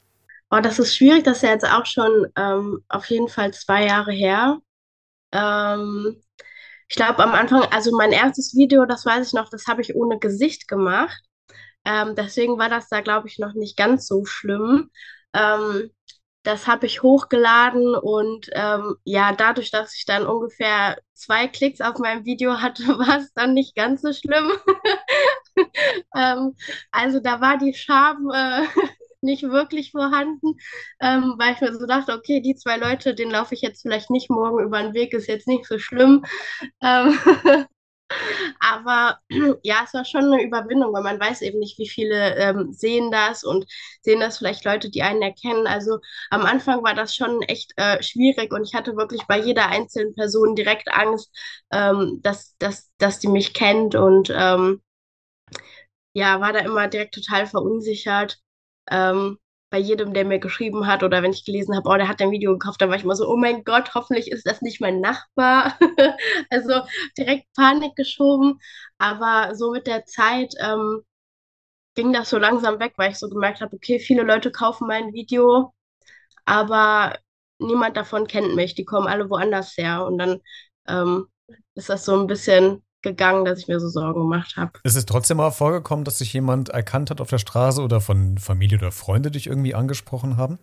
Oh, 0.51 0.61
das 0.61 0.79
ist 0.79 0.95
schwierig, 0.95 1.25
das 1.25 1.39
ist 1.39 1.45
ja 1.45 1.49
jetzt 1.49 1.65
auch 1.65 1.87
schon 1.87 2.27
ähm, 2.37 2.85
auf 2.91 3.07
jeden 3.07 3.29
Fall 3.29 3.55
zwei 3.55 3.87
Jahre 3.87 4.13
her. 4.13 4.59
Ähm, 5.33 6.17
ich 6.89 6.97
glaube 6.97 7.23
am 7.23 7.35
Anfang, 7.35 7.63
also 7.73 7.97
mein 7.97 8.13
erstes 8.13 8.55
Video, 8.55 8.87
das 8.87 9.05
weiß 9.07 9.27
ich 9.29 9.33
noch, 9.35 9.49
das 9.51 9.67
habe 9.67 9.83
ich 9.83 9.95
ohne 9.97 10.19
Gesicht 10.19 10.69
gemacht. 10.69 11.21
Ähm, 11.85 12.15
deswegen 12.17 12.59
war 12.59 12.69
das 12.69 12.89
da, 12.89 13.01
glaube 13.01 13.29
ich, 13.29 13.39
noch 13.39 13.55
nicht 13.55 13.77
ganz 13.77 14.07
so 14.07 14.25
schlimm. 14.25 14.91
Ähm, 15.33 15.91
das 16.43 16.67
habe 16.69 16.87
ich 16.87 17.03
hochgeladen 17.03 17.97
und 17.97 18.49
ähm, 18.53 18.97
ja, 19.05 19.33
dadurch, 19.33 19.71
dass 19.73 19.97
ich 19.97 20.05
dann 20.05 20.27
ungefähr 20.27 20.97
zwei 21.13 21.49
Klicks 21.49 21.81
auf 21.81 21.99
meinem 21.99 22.25
Video 22.25 22.61
hatte, 22.61 22.85
war 22.99 23.19
es 23.19 23.33
dann 23.35 23.53
nicht 23.55 23.75
ganz 23.75 24.03
so 24.03 24.13
schlimm. 24.13 24.53
ähm, 26.17 26.55
also 26.93 27.21
da 27.21 27.41
war 27.41 27.59
die 27.59 27.75
Scham 27.75 28.31
äh, 28.33 28.67
nicht 29.27 29.45
wirklich 29.45 29.93
vorhanden, 29.93 30.57
ähm, 31.01 31.35
weil 31.39 31.55
ich 31.55 31.61
mir 31.61 31.75
so 31.75 31.87
dachte, 31.87 32.15
okay, 32.15 32.41
die 32.41 32.57
zwei 32.57 32.79
Leute, 32.79 33.15
denen 33.15 33.33
laufe 33.33 33.55
ich 33.55 33.63
jetzt 33.63 33.83
vielleicht 33.83 34.11
nicht 34.11 34.31
morgen 34.31 34.61
über 34.65 34.83
den 34.83 34.95
Weg, 34.95 35.13
ist 35.15 35.29
jetzt 35.29 35.49
nicht 35.49 35.67
so 35.67 35.79
schlimm. 35.79 36.25
Ähm, 36.83 37.19
aber 38.61 39.19
ja, 39.63 39.83
es 39.85 39.95
war 39.95 40.05
schon 40.05 40.33
eine 40.33 40.43
Überwindung, 40.43 40.93
weil 40.93 41.03
man 41.03 41.21
weiß 41.21 41.43
eben 41.43 41.59
nicht, 41.59 41.79
wie 41.79 41.89
viele 41.89 42.37
ähm, 42.37 42.73
sehen 42.73 43.11
das 43.11 43.45
und 43.45 43.67
sehen 44.03 44.21
das 44.21 44.39
vielleicht 44.39 44.65
Leute, 44.65 44.91
die 44.91 45.03
einen 45.03 45.23
erkennen. 45.23 45.67
Also 45.67 45.99
am 46.31 46.43
Anfang 46.47 46.83
war 46.85 46.95
das 46.95 47.15
schon 47.15 47.43
echt 47.43 47.73
äh, 47.77 48.03
schwierig 48.03 48.53
und 48.53 48.65
ich 48.65 48.75
hatte 48.75 48.97
wirklich 48.97 49.23
bei 49.29 49.39
jeder 49.41 49.69
einzelnen 49.69 50.15
Person 50.15 50.55
direkt 50.55 50.89
Angst, 50.93 51.31
ähm, 51.73 52.21
dass, 52.23 52.57
dass, 52.59 52.91
dass 52.99 53.19
die 53.19 53.29
mich 53.29 53.55
kennt 53.55 53.95
und 53.95 54.33
ähm, 54.35 54.83
ja, 56.15 56.41
war 56.41 56.53
da 56.53 56.61
immer 56.61 56.89
direkt 56.89 57.15
total 57.15 57.47
verunsichert. 57.47 58.41
Ähm, 58.91 59.39
bei 59.71 59.79
jedem, 59.79 60.15
der 60.15 60.25
mir 60.25 60.39
geschrieben 60.39 60.87
hat 60.87 61.03
oder 61.03 61.23
wenn 61.23 61.33
ich 61.33 61.45
gelesen 61.45 61.75
habe, 61.77 61.89
oh, 61.91 61.97
der 61.97 62.09
hat 62.09 62.21
ein 62.23 62.31
Video 62.31 62.53
gekauft, 62.53 62.81
dann 62.81 62.89
war 62.91 62.97
ich 62.97 63.05
immer 63.05 63.17
so, 63.17 63.29
oh 63.29 63.37
mein 63.37 63.65
Gott, 63.65 63.95
hoffentlich 63.95 64.31
ist 64.31 64.47
das 64.47 64.63
nicht 64.63 64.81
mein 64.81 65.01
Nachbar. 65.01 65.77
also 66.51 66.83
direkt 67.19 67.47
Panik 67.55 67.97
geschoben. 67.97 68.61
Aber 68.99 69.55
so 69.57 69.73
mit 69.73 69.87
der 69.87 70.05
Zeit 70.07 70.55
ähm, 70.61 71.03
ging 71.95 72.13
das 72.13 72.31
so 72.31 72.39
langsam 72.39 72.79
weg, 72.81 72.95
weil 72.97 73.11
ich 73.13 73.19
so 73.19 73.29
gemerkt 73.29 73.61
habe, 73.61 73.75
okay, 73.77 73.99
viele 73.99 74.23
Leute 74.23 74.53
kaufen 74.53 74.87
mein 74.87 75.13
Video, 75.15 75.75
aber 76.47 77.19
niemand 77.59 77.97
davon 77.97 78.27
kennt 78.29 78.55
mich. 78.57 78.75
Die 78.75 78.85
kommen 78.85 79.09
alle 79.09 79.31
woanders 79.31 79.77
her. 79.77 80.07
Und 80.07 80.19
dann 80.19 80.41
ähm, 80.89 81.29
ist 81.75 81.89
das 81.91 82.05
so 82.05 82.19
ein 82.21 82.27
bisschen 82.29 82.85
gegangen, 83.07 83.45
dass 83.45 83.61
ich 83.61 83.69
mir 83.69 83.79
so 83.79 83.89
Sorgen 83.89 84.21
gemacht 84.21 84.57
habe. 84.57 84.73
Ist 84.83 84.97
es 84.97 85.07
trotzdem 85.07 85.37
mal 85.37 85.51
vorgekommen, 85.51 86.05
dass 86.05 86.19
sich 86.19 86.33
jemand 86.33 86.71
erkannt 86.71 87.11
hat 87.11 87.21
auf 87.21 87.31
der 87.31 87.39
Straße 87.39 87.81
oder 87.81 88.01
von 88.01 88.39
Familie 88.39 88.79
oder 88.79 88.93
Freunde 88.93 89.31
dich 89.31 89.47
irgendwie 89.47 89.75
angesprochen 89.75 90.37
haben? 90.37 90.59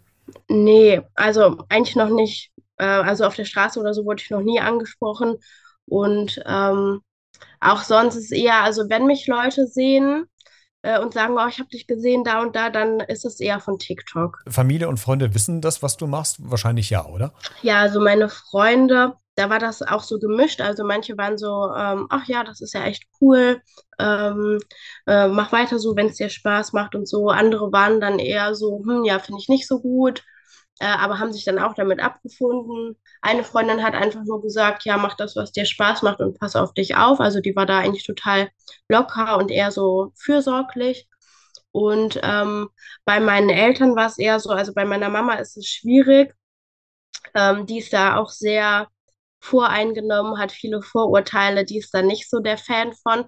Nee, 0.50 1.02
also 1.16 1.58
eigentlich 1.70 1.96
noch 1.96 2.10
nicht. 2.10 2.52
Äh, 2.78 2.86
also 2.86 3.26
auf 3.26 3.36
der 3.36 3.46
Straße 3.46 3.80
oder 3.80 3.94
so 3.94 4.06
wurde 4.06 4.22
ich 4.22 4.30
noch 4.30 4.42
nie 4.42 4.60
angesprochen. 4.60 5.36
Und 5.86 6.42
ähm, 6.46 7.02
auch 7.60 7.84
sonst 7.84 8.16
ist 8.16 8.26
es 8.26 8.32
eher, 8.32 8.62
also 8.62 8.90
wenn 8.90 9.06
mich 9.06 9.28
Leute 9.28 9.68
sehen, 9.68 10.26
äh, 10.84 11.00
und 11.00 11.14
sagen, 11.14 11.36
oh, 11.38 11.48
ich 11.48 11.60
habe 11.60 11.70
dich 11.70 11.88
gesehen 11.88 12.24
da 12.24 12.42
und 12.42 12.56
da, 12.56 12.70
dann 12.70 13.00
ist 13.00 13.26
es 13.26 13.40
eher 13.40 13.60
von 13.60 13.80
TikTok. 13.80 14.44
Familie 14.48 14.88
und 14.88 14.98
Freunde 14.98 15.34
wissen 15.34 15.62
das, 15.62 15.82
was 15.82 15.98
du 15.98 16.08
machst? 16.08 16.38
Wahrscheinlich 16.40 16.90
ja, 16.90 17.06
oder? 17.06 17.34
Ja, 17.62 17.80
also 17.80 18.00
meine 18.02 18.30
Freunde, 18.30 19.14
da 19.36 19.50
war 19.50 19.60
das 19.60 19.82
auch 19.82 20.04
so 20.04 20.20
gemischt. 20.20 20.62
Also 20.62 20.84
manche 20.84 21.18
waren 21.18 21.38
so, 21.38 21.72
ähm, 21.76 22.08
ach 22.10 22.28
ja, 22.28 22.44
das 22.44 22.62
ist 22.62 22.74
ja 22.74 22.84
echt 22.86 23.06
cool, 23.22 23.62
ähm, 24.00 24.60
äh, 25.08 25.28
mach 25.28 25.52
weiter 25.52 25.80
so, 25.80 25.96
wenn 25.96 26.08
es 26.08 26.18
dir 26.18 26.30
Spaß 26.30 26.74
macht 26.74 26.96
und 26.96 27.08
so. 27.08 27.30
Andere 27.30 27.72
waren 27.72 28.00
dann 28.00 28.20
eher 28.20 28.56
so, 28.56 28.84
hm, 28.86 29.04
ja, 29.06 29.20
finde 29.20 29.42
ich 29.42 29.50
nicht 29.50 29.68
so 29.68 29.82
gut, 29.82 30.24
äh, 30.80 30.86
aber 30.86 31.20
haben 31.20 31.34
sich 31.34 31.46
dann 31.46 31.60
auch 31.60 31.74
damit 31.76 32.00
abgefunden. 32.00 32.96
Eine 33.22 33.44
Freundin 33.44 33.84
hat 33.84 33.94
einfach 33.96 34.24
nur 34.24 34.42
gesagt, 34.42 34.86
ja, 34.86 34.98
mach 34.98 35.16
das, 35.16 35.36
was 35.36 35.52
dir 35.52 35.66
Spaß 35.66 36.02
macht 36.04 36.20
und 36.20 36.40
pass 36.40 36.56
auf 36.56 36.74
dich 36.74 36.96
auf. 36.96 37.20
Also 37.20 37.40
die 37.42 37.56
war 37.56 37.66
da 37.66 37.80
eigentlich 37.80 38.06
total 38.06 38.50
locker 38.90 39.38
und 39.38 39.52
eher 39.52 39.72
so 39.72 40.12
fürsorglich. 40.16 41.08
Und 41.72 42.20
ähm, 42.24 42.70
bei 43.06 43.20
meinen 43.20 43.50
Eltern 43.50 43.96
war 43.96 44.08
es 44.08 44.20
eher 44.20 44.40
so, 44.40 44.52
also 44.52 44.74
bei 44.74 44.86
meiner 44.86 45.10
Mama 45.10 45.36
ist 45.36 45.58
es 45.58 45.68
schwierig. 45.68 46.34
Ähm, 47.34 47.66
die 47.66 47.80
ist 47.80 47.94
da 47.94 48.18
auch 48.18 48.30
sehr 48.30 48.88
voreingenommen, 49.44 50.40
hat 50.40 50.52
viele 50.52 50.82
Vorurteile, 50.82 51.66
die 51.66 51.78
ist 51.78 51.94
da 51.94 52.02
nicht 52.02 52.30
so 52.30 52.40
der 52.40 52.58
Fan 52.58 52.94
von. 52.94 53.26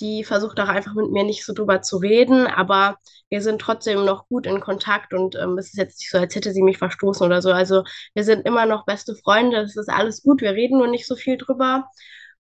Die 0.00 0.24
versucht 0.24 0.58
auch 0.60 0.68
einfach 0.68 0.94
mit 0.94 1.10
mir 1.12 1.22
nicht 1.24 1.44
so 1.44 1.52
drüber 1.52 1.80
zu 1.80 1.98
reden, 1.98 2.46
aber 2.48 2.98
wir 3.30 3.40
sind 3.42 3.60
trotzdem 3.60 4.04
noch 4.04 4.26
gut 4.28 4.44
in 4.46 4.60
Kontakt 4.60 5.14
und 5.14 5.36
ähm, 5.36 5.56
es 5.56 5.66
ist 5.68 5.76
jetzt 5.78 6.00
nicht 6.00 6.10
so, 6.10 6.18
als 6.18 6.34
hätte 6.34 6.52
sie 6.52 6.62
mich 6.62 6.78
verstoßen 6.78 7.24
oder 7.24 7.40
so. 7.42 7.52
Also 7.52 7.84
wir 8.12 8.24
sind 8.24 8.44
immer 8.46 8.66
noch 8.66 8.84
beste 8.86 9.14
Freunde, 9.14 9.58
es 9.60 9.76
ist 9.76 9.88
alles 9.88 10.22
gut, 10.22 10.40
wir 10.42 10.52
reden 10.52 10.78
nur 10.78 10.88
nicht 10.88 11.06
so 11.06 11.14
viel 11.16 11.36
drüber. 11.38 11.88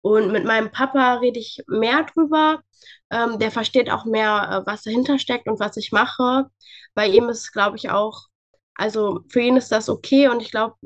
Und 0.03 0.31
mit 0.33 0.45
meinem 0.45 0.71
Papa 0.71 1.15
rede 1.17 1.41
ich 1.41 1.63
mehr 1.67 2.05
drüber. 2.05 2.61
Ähm, 3.11 3.39
der 3.39 3.51
versteht 3.51 3.91
auch 3.91 4.05
mehr, 4.05 4.63
äh, 4.65 4.71
was 4.71 4.83
dahinter 4.83 5.19
steckt 5.19 5.49
und 5.49 5.59
was 5.61 5.77
ich 5.77 5.91
mache. 5.93 6.47
Bei 6.95 7.07
ihm 7.09 7.29
ist, 7.29 7.53
glaube 7.53 7.77
ich, 7.77 7.91
auch, 7.91 8.27
also 8.75 9.21
für 9.29 9.41
ihn 9.41 9.57
ist 9.57 9.73
das 9.73 9.89
okay 9.89 10.29
und 10.29 10.41
ich 10.43 10.51
glaube, 10.51 10.77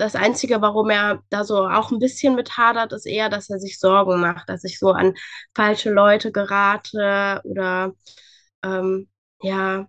das 0.00 0.16
Einzige, 0.16 0.60
warum 0.62 0.90
er 0.90 1.22
da 1.30 1.44
so 1.44 1.66
auch 1.68 1.90
ein 1.92 1.98
bisschen 2.00 2.34
mit 2.36 2.56
hadert, 2.58 2.92
ist 2.92 3.06
eher, 3.06 3.28
dass 3.28 3.50
er 3.50 3.58
sich 3.60 3.78
Sorgen 3.78 4.20
macht, 4.20 4.48
dass 4.48 4.64
ich 4.64 4.78
so 4.78 4.90
an 4.92 5.14
falsche 5.54 5.90
Leute 5.90 6.32
gerate 6.32 7.40
oder 7.44 7.92
ähm, 8.64 9.08
ja, 9.42 9.86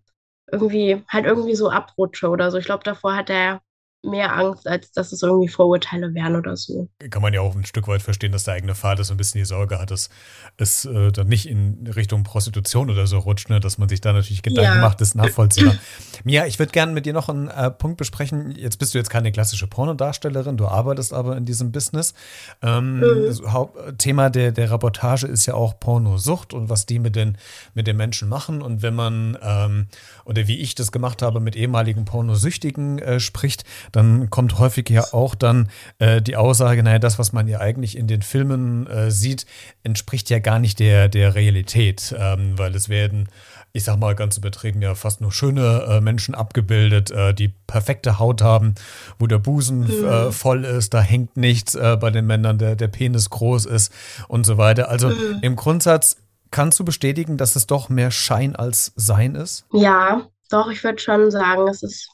irgendwie 0.51 1.03
halt 1.09 1.25
irgendwie 1.25 1.55
so 1.55 1.69
abrutsche 1.69 2.29
oder 2.29 2.51
so. 2.51 2.57
Ich 2.57 2.65
glaube, 2.65 2.83
davor 2.83 3.15
hat 3.15 3.29
er 3.29 3.61
mehr 4.03 4.35
Angst, 4.35 4.67
als 4.67 4.91
dass 4.91 5.11
es 5.11 5.21
irgendwie 5.21 5.47
Vorurteile 5.47 6.13
wären 6.15 6.35
oder 6.35 6.57
so. 6.57 6.89
Kann 7.09 7.21
man 7.21 7.33
ja 7.33 7.41
auch 7.41 7.55
ein 7.55 7.65
Stück 7.65 7.87
weit 7.87 8.01
verstehen, 8.01 8.31
dass 8.31 8.45
der 8.45 8.55
eigene 8.55 8.73
Vater 8.73 9.03
so 9.03 9.13
ein 9.13 9.17
bisschen 9.17 9.39
die 9.39 9.45
Sorge 9.45 9.79
hat, 9.79 9.91
dass 9.91 10.09
es 10.57 10.85
äh, 10.85 11.11
dann 11.11 11.27
nicht 11.27 11.47
in 11.47 11.87
Richtung 11.95 12.23
Prostitution 12.23 12.89
oder 12.89 13.05
so 13.05 13.19
rutscht, 13.19 13.49
ne? 13.49 13.59
dass 13.59 13.77
man 13.77 13.89
sich 13.89 14.01
da 14.01 14.11
natürlich 14.13 14.41
Gedanken 14.41 14.77
ja. 14.77 14.81
macht, 14.81 15.01
ist 15.01 15.13
nachvollziehbar. 15.13 15.75
Mia, 16.23 16.47
ich 16.47 16.57
würde 16.57 16.71
gerne 16.71 16.93
mit 16.93 17.05
dir 17.05 17.13
noch 17.13 17.29
einen 17.29 17.47
äh, 17.47 17.69
Punkt 17.69 17.97
besprechen. 17.97 18.55
Jetzt 18.57 18.79
bist 18.79 18.93
du 18.93 18.97
jetzt 18.97 19.11
keine 19.11 19.31
klassische 19.31 19.67
Pornodarstellerin, 19.67 20.57
du 20.57 20.67
arbeitest 20.67 21.13
aber 21.13 21.37
in 21.37 21.45
diesem 21.45 21.71
Business. 21.71 22.15
Ähm, 22.63 22.99
mhm. 22.99 23.51
Hauptthema 23.51 24.31
der, 24.31 24.51
der 24.51 24.71
Reportage 24.71 25.27
ist 25.27 25.45
ja 25.45 25.53
auch 25.53 25.79
Pornosucht 25.79 26.55
und 26.55 26.69
was 26.69 26.87
die 26.87 26.97
mit 26.97 27.15
den, 27.15 27.37
mit 27.75 27.85
den 27.85 27.97
Menschen 27.97 28.29
machen. 28.29 28.63
Und 28.63 28.81
wenn 28.81 28.95
man, 28.95 29.37
ähm, 29.43 29.87
oder 30.25 30.47
wie 30.47 30.59
ich 30.59 30.73
das 30.73 30.91
gemacht 30.91 31.21
habe, 31.21 31.39
mit 31.39 31.55
ehemaligen 31.55 32.05
Pornosüchtigen 32.05 32.97
äh, 32.97 33.19
spricht, 33.19 33.63
dann 33.91 34.29
kommt 34.29 34.59
häufig 34.59 34.89
ja 34.89 35.03
auch 35.13 35.35
dann 35.35 35.69
äh, 35.99 36.21
die 36.21 36.35
Aussage, 36.35 36.83
naja, 36.83 36.99
das, 36.99 37.19
was 37.19 37.33
man 37.33 37.47
ja 37.47 37.59
eigentlich 37.59 37.97
in 37.97 38.07
den 38.07 38.21
Filmen 38.21 38.87
äh, 38.87 39.11
sieht, 39.11 39.45
entspricht 39.83 40.29
ja 40.29 40.39
gar 40.39 40.59
nicht 40.59 40.79
der, 40.79 41.07
der 41.07 41.35
Realität, 41.35 42.15
ähm, 42.17 42.57
weil 42.57 42.75
es 42.75 42.89
werden 42.89 43.27
ich 43.73 43.83
sag 43.85 43.97
mal 43.97 44.15
ganz 44.15 44.37
übertrieben, 44.37 44.81
ja 44.81 44.95
fast 44.95 45.21
nur 45.21 45.31
schöne 45.31 45.85
äh, 45.87 46.01
Menschen 46.01 46.35
abgebildet, 46.35 47.11
äh, 47.11 47.33
die 47.33 47.49
perfekte 47.67 48.19
Haut 48.19 48.41
haben, 48.41 48.75
wo 49.17 49.27
der 49.27 49.39
Busen 49.39 49.81
mhm. 49.81 50.05
äh, 50.05 50.31
voll 50.31 50.65
ist, 50.65 50.93
da 50.93 51.01
hängt 51.01 51.37
nichts 51.37 51.75
äh, 51.75 51.97
bei 51.99 52.11
den 52.11 52.27
Männern, 52.27 52.57
der, 52.57 52.75
der 52.75 52.89
Penis 52.89 53.29
groß 53.29 53.65
ist 53.65 53.93
und 54.27 54.45
so 54.45 54.57
weiter. 54.57 54.89
Also 54.89 55.09
mhm. 55.09 55.39
im 55.41 55.55
Grundsatz 55.55 56.17
kannst 56.51 56.79
du 56.79 56.83
bestätigen, 56.83 57.37
dass 57.37 57.55
es 57.55 57.65
doch 57.65 57.89
mehr 57.89 58.11
Schein 58.11 58.55
als 58.55 58.91
Sein 58.95 59.35
ist? 59.35 59.65
Ja, 59.71 60.27
doch, 60.49 60.69
ich 60.69 60.83
würde 60.83 60.99
schon 60.99 61.31
sagen, 61.31 61.67
es 61.69 61.81
ist 61.81 62.10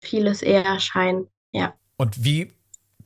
vieles 0.00 0.42
eher 0.42 0.78
Schein, 0.80 1.26
ja. 1.52 1.74
Und 1.96 2.24
wie 2.24 2.52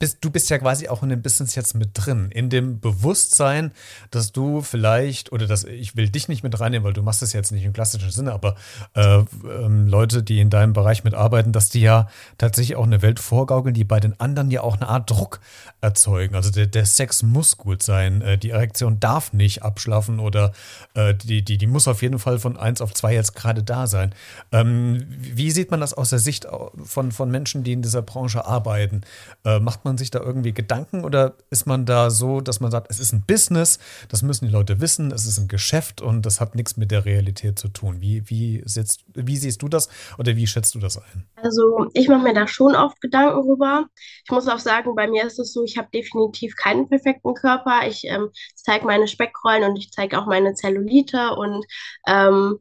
bist, 0.03 0.19
du 0.21 0.31
bist 0.31 0.51
ja 0.51 0.59
quasi 0.59 0.89
auch 0.89 1.05
in 1.05 1.11
dem 1.11 1.23
Business 1.23 1.55
jetzt 1.55 1.77
mit 1.77 1.91
drin, 1.95 2.33
in 2.33 2.51
dem 2.51 2.81
Bewusstsein, 2.81 3.71
dass 4.11 4.33
du 4.33 4.61
vielleicht, 4.61 5.31
oder 5.31 5.47
dass 5.47 5.63
ich 5.63 5.95
will 5.95 6.09
dich 6.09 6.27
nicht 6.27 6.43
mit 6.43 6.59
reinnehmen, 6.59 6.85
weil 6.85 6.93
du 6.93 7.03
machst 7.03 7.23
das 7.23 7.33
jetzt 7.33 7.53
nicht 7.53 7.63
im 7.65 7.73
klassischen 7.73 8.11
Sinne, 8.11 8.33
aber 8.33 8.57
äh, 8.95 9.19
ähm, 9.45 9.87
Leute, 9.87 10.25
die 10.25 10.41
in 10.41 10.51
deinem 10.51 10.73
Bereich 10.73 11.05
mitarbeiten, 11.05 11.53
dass 11.53 11.69
die 11.69 11.83
ja 11.83 12.09
tatsächlich 12.37 12.75
auch 12.75 12.83
eine 12.83 13.01
Welt 13.01 13.21
vorgaukeln, 13.21 13.75
die 13.75 13.85
bei 13.85 14.01
den 14.01 14.19
anderen 14.19 14.51
ja 14.51 14.63
auch 14.63 14.75
eine 14.75 14.89
Art 14.89 15.09
Druck 15.09 15.39
erzeugen. 15.81 16.35
Also 16.35 16.51
der, 16.51 16.67
der 16.67 16.85
Sex 16.85 17.23
muss 17.23 17.57
gut 17.57 17.85
sein, 17.85 18.23
äh, 18.23 18.37
die 18.37 18.51
Erektion 18.51 18.99
darf 18.99 19.33
nicht 19.33 19.63
abschlafen 19.63 20.19
oder 20.19 20.51
äh, 20.95 21.15
die, 21.15 21.45
die, 21.45 21.59
die 21.59 21.67
muss 21.69 21.87
auf 21.87 22.03
jeden 22.03 22.19
Fall 22.19 22.41
von 22.41 22.57
eins 22.57 22.81
auf 22.81 22.93
zwei 22.93 23.15
jetzt 23.15 23.37
gerade 23.37 23.63
da 23.63 23.87
sein. 23.87 24.13
Ähm, 24.51 25.07
wie 25.09 25.53
sieht 25.53 25.71
man 25.71 25.79
das 25.79 25.95
aus 25.95 26.11
der 26.11 26.19
Sicht 26.19 26.49
von, 26.83 27.13
von 27.13 27.31
Menschen, 27.31 27.63
die 27.63 27.73
in 27.73 27.83
dieser 27.83 28.03
Branche 28.03 28.45
arbeiten? 28.45 29.03
Äh, 29.45 29.61
macht 29.61 29.85
man 29.85 29.92
man 29.93 29.99
sich 29.99 30.11
da 30.11 30.21
irgendwie 30.21 30.55
Gedanken 30.55 31.05
oder 31.05 31.35
ist 31.51 31.67
man 31.67 31.85
da 31.85 32.09
so, 32.09 32.41
dass 32.41 32.61
man 32.61 32.71
sagt, 32.71 32.87
es 32.91 32.99
ist 32.99 33.13
ein 33.13 33.25
Business, 33.27 33.79
das 34.09 34.23
müssen 34.23 34.47
die 34.47 34.51
Leute 34.51 34.81
wissen, 34.81 35.13
es 35.13 35.27
ist 35.27 35.39
ein 35.39 35.49
Geschäft 35.49 36.01
und 36.01 36.25
das 36.25 36.41
hat 36.41 36.55
nichts 36.55 36.79
mit 36.79 36.91
der 36.91 37.05
Realität 37.05 37.59
zu 37.59 37.69
tun? 37.69 38.01
Wie, 38.01 38.23
wie, 38.31 38.63
setzt, 38.65 39.05
wie 39.13 39.37
siehst 39.37 39.61
du 39.61 39.69
das 39.69 39.91
oder 40.17 40.35
wie 40.35 40.47
schätzt 40.47 40.75
du 40.75 40.79
das 40.79 40.97
ein? 40.97 41.27
Also 41.37 41.91
ich 41.93 42.09
mache 42.09 42.23
mir 42.23 42.33
da 42.33 42.47
schon 42.47 42.75
oft 42.75 43.03
Gedanken 43.03 43.43
drüber. 43.43 43.87
Ich 44.25 44.31
muss 44.31 44.49
auch 44.49 44.59
sagen, 44.59 44.95
bei 44.95 45.09
mir 45.09 45.27
ist 45.27 45.39
es 45.39 45.53
so, 45.53 45.63
ich 45.63 45.77
habe 45.77 45.89
definitiv 45.93 46.57
keinen 46.57 46.89
perfekten 46.89 47.35
Körper. 47.35 47.87
Ich 47.87 48.05
ähm, 48.05 48.31
zeige 48.55 48.87
meine 48.87 49.09
Speckrollen 49.09 49.65
und 49.65 49.77
ich 49.77 49.93
zeige 49.93 50.19
auch 50.19 50.27
meine 50.27 50.55
Zellulite 50.55 51.35
und 51.37 51.67
ähm, 52.07 52.61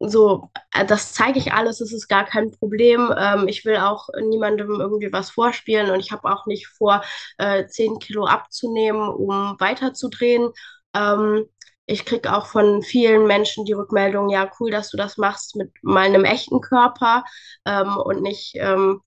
so, 0.00 0.50
äh, 0.72 0.84
das 0.86 1.12
zeige 1.14 1.38
ich 1.38 1.52
alles, 1.52 1.78
das 1.78 1.92
ist 1.92 2.08
gar 2.08 2.24
kein 2.24 2.50
Problem. 2.52 3.12
Ähm, 3.16 3.48
ich 3.48 3.64
will 3.64 3.76
auch 3.76 4.08
niemandem 4.28 4.70
irgendwie 4.80 5.12
was 5.12 5.30
vorspielen 5.30 5.90
und 5.90 6.00
ich 6.00 6.12
habe 6.12 6.28
auch 6.32 6.46
nicht 6.46 6.66
vor, 6.68 7.02
äh, 7.38 7.66
10 7.66 7.98
Kilo 7.98 8.26
abzunehmen, 8.26 9.08
um 9.08 9.56
weiterzudrehen. 9.58 10.50
Ähm, 10.94 11.46
ich 11.86 12.04
kriege 12.06 12.34
auch 12.34 12.46
von 12.46 12.82
vielen 12.82 13.26
Menschen 13.26 13.64
die 13.66 13.72
Rückmeldung, 13.74 14.30
ja, 14.30 14.50
cool, 14.58 14.70
dass 14.70 14.90
du 14.90 14.96
das 14.96 15.18
machst 15.18 15.56
mit 15.56 15.70
meinem 15.82 16.24
echten 16.24 16.60
Körper 16.60 17.24
ähm, 17.66 17.96
und 17.98 18.22
nicht 18.22 18.52
ähm, 18.56 19.02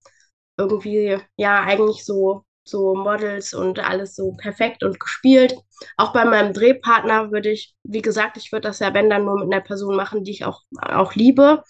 irgendwie, 0.58 1.18
ja, 1.38 1.62
eigentlich 1.64 2.06
so 2.06 2.44
so 2.70 2.96
Models 2.96 3.54
und 3.54 3.80
alles 3.80 4.16
so 4.16 4.34
perfekt 4.38 4.84
und 4.84 5.00
gespielt. 5.00 5.56
Auch 5.98 6.14
bei 6.14 6.26
meinem 6.26 6.54
Drehpartner 6.54 7.32
würde 7.32 7.50
ich, 7.52 7.76
wie 7.84 8.02
gesagt, 8.02 8.38
ich 8.38 8.52
würde 8.52 8.68
das 8.68 8.80
ja, 8.80 8.94
wenn 8.94 9.10
dann 9.10 9.26
nur 9.26 9.40
mit 9.40 9.54
einer 9.54 9.64
Person 9.64 9.96
machen, 9.96 10.24
die 10.24 10.32
ich 10.32 10.46
auch, 10.46 10.62
auch 10.82 11.16
liebe. 11.16 11.64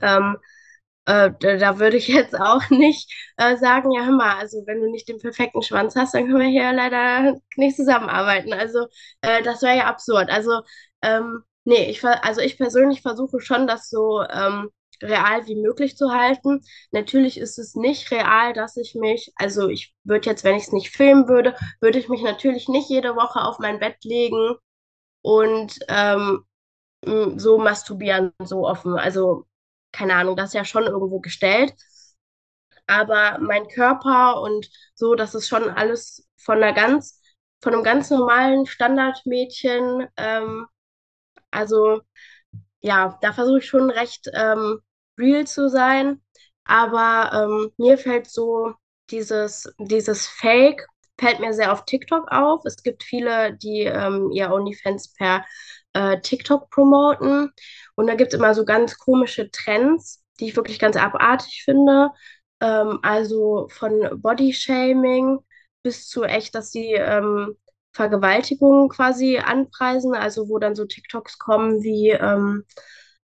Ähm, 0.00 0.36
äh, 1.06 1.30
da, 1.40 1.78
würde 1.78 1.96
ich 1.96 2.08
jetzt 2.08 2.34
auch 2.38 2.68
nicht 2.70 3.12
äh, 3.36 3.56
sagen, 3.56 3.92
ja, 3.92 4.04
hör 4.04 4.12
mal, 4.12 4.38
also 4.38 4.64
wenn 4.66 4.80
du 4.80 4.90
nicht 4.90 5.08
den 5.08 5.18
perfekten 5.18 5.62
Schwanz 5.62 5.96
hast, 5.96 6.14
dann 6.14 6.26
können 6.26 6.40
wir 6.40 6.48
hier 6.48 6.72
leider 6.72 7.36
nicht 7.56 7.76
zusammenarbeiten. 7.76 8.52
Also 8.52 8.86
äh, 9.22 9.42
das 9.42 9.62
wäre 9.62 9.78
ja 9.78 9.86
absurd. 9.86 10.30
Also 10.30 10.62
ähm, 11.02 11.42
nee, 11.64 11.90
ich, 11.90 12.04
also 12.04 12.40
ich 12.40 12.58
persönlich 12.58 13.02
versuche 13.02 13.40
schon, 13.40 13.66
das 13.66 13.88
so 13.90 14.22
ähm, 14.22 14.70
real 15.02 15.46
wie 15.46 15.56
möglich 15.56 15.96
zu 15.96 16.10
halten. 16.12 16.62
Natürlich 16.92 17.38
ist 17.38 17.58
es 17.58 17.74
nicht 17.74 18.10
real, 18.10 18.52
dass 18.52 18.76
ich 18.76 18.94
mich, 18.94 19.32
also 19.36 19.68
ich 19.68 19.94
würde 20.04 20.28
jetzt, 20.30 20.44
wenn 20.44 20.56
ich 20.56 20.64
es 20.64 20.72
nicht 20.72 20.90
filmen 20.90 21.28
würde, 21.28 21.54
würde 21.80 21.98
ich 21.98 22.08
mich 22.08 22.22
natürlich 22.22 22.68
nicht 22.68 22.88
jede 22.90 23.16
Woche 23.16 23.40
auf 23.42 23.58
mein 23.58 23.78
Bett 23.80 23.96
legen 24.04 24.56
und 25.22 25.78
ähm, 25.88 26.44
so 27.36 27.58
masturbieren, 27.58 28.32
so 28.42 28.66
offen. 28.66 28.98
Also 28.98 29.46
keine 29.92 30.14
Ahnung, 30.14 30.36
das 30.36 30.48
ist 30.50 30.54
ja 30.54 30.64
schon 30.64 30.84
irgendwo 30.84 31.20
gestellt. 31.20 31.74
Aber 32.86 33.38
mein 33.40 33.68
Körper 33.68 34.40
und 34.42 34.68
so, 34.94 35.14
das 35.14 35.34
ist 35.34 35.48
schon 35.48 35.70
alles 35.70 36.28
von 36.36 36.56
einer 36.62 36.72
ganz, 36.74 37.20
von 37.62 37.72
einem 37.74 37.84
ganz 37.84 38.10
normalen 38.10 38.66
Standardmädchen. 38.66 40.08
Ähm, 40.16 40.66
also 41.50 42.02
ja, 42.80 43.18
da 43.22 43.32
versuche 43.32 43.58
ich 43.60 43.66
schon 43.66 43.90
recht 43.90 44.28
ähm, 44.34 44.80
real 45.20 45.46
zu 45.46 45.68
sein. 45.68 46.20
Aber 46.64 47.30
ähm, 47.34 47.70
mir 47.78 47.98
fällt 47.98 48.28
so 48.28 48.74
dieses, 49.10 49.72
dieses 49.78 50.26
Fake, 50.26 50.86
fällt 51.18 51.40
mir 51.40 51.52
sehr 51.52 51.72
auf 51.72 51.84
TikTok 51.84 52.30
auf. 52.30 52.64
Es 52.64 52.82
gibt 52.82 53.02
viele, 53.02 53.56
die 53.56 53.82
ähm, 53.82 54.30
ihr 54.32 54.50
OnlyFans 54.52 55.14
per 55.14 55.44
äh, 55.92 56.20
TikTok 56.20 56.70
promoten. 56.70 57.50
Und 57.96 58.06
da 58.06 58.14
gibt 58.14 58.32
es 58.32 58.38
immer 58.38 58.54
so 58.54 58.64
ganz 58.64 58.98
komische 58.98 59.50
Trends, 59.50 60.24
die 60.38 60.48
ich 60.48 60.56
wirklich 60.56 60.78
ganz 60.78 60.96
abartig 60.96 61.62
finde. 61.64 62.10
Ähm, 62.60 63.00
also 63.02 63.68
von 63.70 64.20
Bodyshaming 64.20 65.38
bis 65.82 66.08
zu 66.08 66.24
echt, 66.24 66.54
dass 66.54 66.70
die 66.70 66.92
ähm, 66.92 67.56
Vergewaltigungen 67.92 68.88
quasi 68.88 69.38
anpreisen, 69.38 70.14
also 70.14 70.48
wo 70.48 70.58
dann 70.58 70.76
so 70.76 70.84
TikToks 70.84 71.38
kommen 71.38 71.82
wie, 71.82 72.10
ähm, 72.10 72.64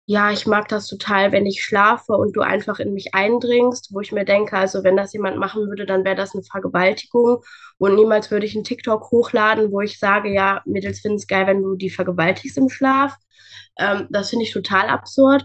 ja, 0.06 0.30
ich 0.30 0.46
mag 0.46 0.68
das 0.68 0.86
total, 0.86 1.32
wenn 1.32 1.46
ich 1.46 1.62
schlafe 1.64 2.12
und 2.12 2.36
du 2.36 2.40
einfach 2.40 2.78
in 2.78 2.94
mich 2.94 3.14
eindringst, 3.14 3.88
wo 3.92 4.00
ich 4.00 4.12
mir 4.12 4.24
denke, 4.24 4.56
also 4.56 4.84
wenn 4.84 4.96
das 4.96 5.12
jemand 5.12 5.36
machen 5.38 5.66
würde, 5.68 5.84
dann 5.84 6.04
wäre 6.04 6.14
das 6.14 6.34
eine 6.34 6.44
Vergewaltigung 6.44 7.42
und 7.78 7.96
niemals 7.96 8.30
würde 8.30 8.46
ich 8.46 8.54
einen 8.54 8.62
TikTok 8.64 9.10
hochladen, 9.10 9.72
wo 9.72 9.80
ich 9.80 9.98
sage, 9.98 10.32
ja, 10.32 10.62
Mädels 10.64 11.00
finden 11.00 11.16
es 11.18 11.26
geil, 11.26 11.46
wenn 11.48 11.62
du 11.62 11.74
die 11.76 11.90
vergewaltigst 11.90 12.56
im 12.58 12.68
Schlaf. 12.68 13.16
Ähm, 13.78 14.06
das 14.10 14.30
finde 14.30 14.44
ich 14.44 14.52
total 14.52 14.88
absurd. 14.88 15.44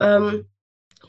Ähm, 0.00 0.48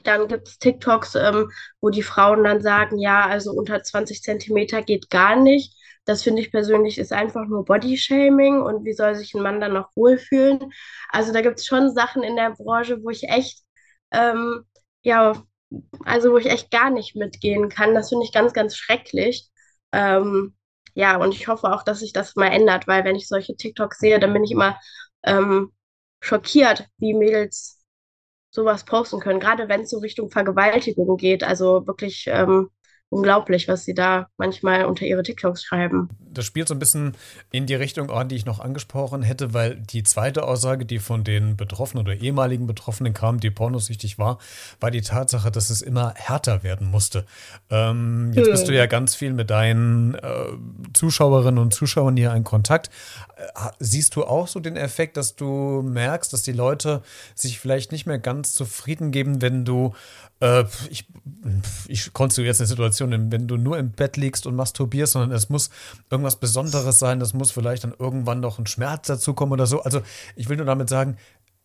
dann 0.03 0.27
gibt 0.27 0.47
es 0.47 0.59
TikToks, 0.59 1.15
ähm, 1.15 1.51
wo 1.81 1.89
die 1.89 2.03
Frauen 2.03 2.43
dann 2.43 2.61
sagen, 2.61 2.97
ja, 2.99 3.25
also 3.27 3.51
unter 3.51 3.83
20 3.83 4.21
Zentimeter 4.23 4.81
geht 4.81 5.09
gar 5.09 5.35
nicht. 5.35 5.75
Das 6.05 6.23
finde 6.23 6.41
ich 6.41 6.51
persönlich 6.51 6.97
ist 6.97 7.13
einfach 7.13 7.45
nur 7.47 7.63
Bodyshaming 7.65 8.61
und 8.61 8.83
wie 8.85 8.93
soll 8.93 9.15
sich 9.15 9.33
ein 9.33 9.41
Mann 9.41 9.61
dann 9.61 9.73
noch 9.73 9.89
wohlfühlen? 9.95 10.73
Also 11.09 11.31
da 11.31 11.41
gibt 11.41 11.59
es 11.59 11.65
schon 11.65 11.93
Sachen 11.93 12.23
in 12.23 12.35
der 12.35 12.51
Branche, 12.51 13.01
wo 13.03 13.09
ich 13.09 13.23
echt, 13.29 13.59
ähm, 14.11 14.63
ja, 15.03 15.33
also 16.05 16.31
wo 16.31 16.37
ich 16.37 16.47
echt 16.47 16.71
gar 16.71 16.89
nicht 16.89 17.15
mitgehen 17.15 17.69
kann. 17.69 17.93
Das 17.95 18.09
finde 18.09 18.25
ich 18.25 18.31
ganz, 18.33 18.53
ganz 18.53 18.75
schrecklich. 18.75 19.49
Ähm, 19.91 20.55
ja, 20.95 21.17
und 21.17 21.33
ich 21.33 21.47
hoffe 21.47 21.71
auch, 21.73 21.83
dass 21.83 21.99
sich 21.99 22.13
das 22.13 22.35
mal 22.35 22.47
ändert, 22.47 22.87
weil 22.87 23.03
wenn 23.05 23.15
ich 23.15 23.27
solche 23.27 23.55
TikToks 23.55 23.99
sehe, 23.99 24.19
dann 24.19 24.33
bin 24.33 24.43
ich 24.43 24.51
immer 24.51 24.77
ähm, 25.23 25.71
schockiert, 26.21 26.87
wie 26.97 27.13
Mädels 27.13 27.79
sowas 28.51 28.85
posten 28.85 29.19
können, 29.19 29.39
gerade 29.39 29.67
wenn 29.69 29.81
es 29.81 29.89
so 29.89 29.99
Richtung 29.99 30.29
Vergewaltigung 30.31 31.17
geht. 31.17 31.43
Also 31.43 31.87
wirklich 31.87 32.25
ähm, 32.27 32.69
unglaublich, 33.13 33.67
was 33.67 33.85
sie 33.85 33.93
da 33.93 34.27
manchmal 34.37 34.85
unter 34.85 35.05
ihre 35.05 35.23
TikToks 35.23 35.63
schreiben. 35.63 36.09
Das 36.19 36.45
spielt 36.45 36.67
so 36.67 36.73
ein 36.73 36.79
bisschen 36.79 37.15
in 37.51 37.67
die 37.67 37.75
Richtung 37.75 38.09
an, 38.09 38.27
die 38.27 38.35
ich 38.35 38.45
noch 38.45 38.59
angesprochen 38.59 39.21
hätte, 39.21 39.53
weil 39.53 39.75
die 39.75 40.03
zweite 40.03 40.43
Aussage, 40.43 40.85
die 40.85 40.99
von 40.99 41.23
den 41.23 41.55
Betroffenen 41.55 42.05
oder 42.05 42.15
ehemaligen 42.15 42.65
Betroffenen 42.65 43.13
kam, 43.13 43.39
die 43.39 43.51
pornosüchtig 43.51 44.17
war, 44.17 44.39
war 44.79 44.89
die 44.89 45.01
Tatsache, 45.01 45.51
dass 45.51 45.69
es 45.69 45.81
immer 45.81 46.13
härter 46.15 46.63
werden 46.63 46.89
musste. 46.89 47.25
Ähm, 47.69 48.31
jetzt 48.33 48.45
hm. 48.45 48.51
bist 48.51 48.67
du 48.67 48.73
ja 48.73 48.87
ganz 48.87 49.15
viel 49.15 49.33
mit 49.33 49.49
deinen 49.49 50.15
äh, 50.15 50.45
Zuschauerinnen 50.93 51.61
und 51.61 51.73
Zuschauern 51.73 52.17
hier 52.17 52.33
in 52.33 52.43
Kontakt. 52.43 52.89
Äh, 53.35 53.69
siehst 53.79 54.15
du 54.15 54.23
auch 54.23 54.47
so 54.47 54.59
den 54.59 54.75
Effekt, 54.75 55.17
dass 55.17 55.35
du 55.35 55.81
merkst, 55.83 56.33
dass 56.33 56.41
die 56.41 56.51
Leute 56.51 57.03
sich 57.35 57.59
vielleicht 57.59 57.91
nicht 57.91 58.07
mehr 58.07 58.19
ganz 58.19 58.53
zufrieden 58.53 59.11
geben, 59.11 59.41
wenn 59.41 59.65
du 59.65 59.93
äh, 60.43 60.65
ich, 60.89 61.05
ich 61.87 62.11
konstruiere 62.11 62.49
jetzt 62.49 62.59
eine 62.59 62.67
Situation, 62.67 63.31
wenn 63.31 63.47
du 63.47 63.55
nur 63.55 63.77
im 63.77 63.91
Bett 63.91 64.17
liegst 64.17 64.45
und 64.45 64.55
masturbierst, 64.55 65.13
sondern 65.13 65.31
es 65.31 65.49
muss 65.49 65.69
irgendwas 66.09 66.35
Besonderes 66.35 66.99
sein, 66.99 67.19
das 67.19 67.33
muss 67.33 67.51
vielleicht 67.51 67.85
dann 67.85 67.93
irgendwann 67.97 68.41
noch 68.41 68.59
ein 68.59 68.67
Schmerz 68.67 69.07
dazukommen 69.07 69.53
oder 69.53 69.65
so. 69.65 69.81
Also 69.81 70.01
ich 70.35 70.49
will 70.49 70.57
nur 70.57 70.65
damit 70.65 70.89
sagen, 70.89 71.17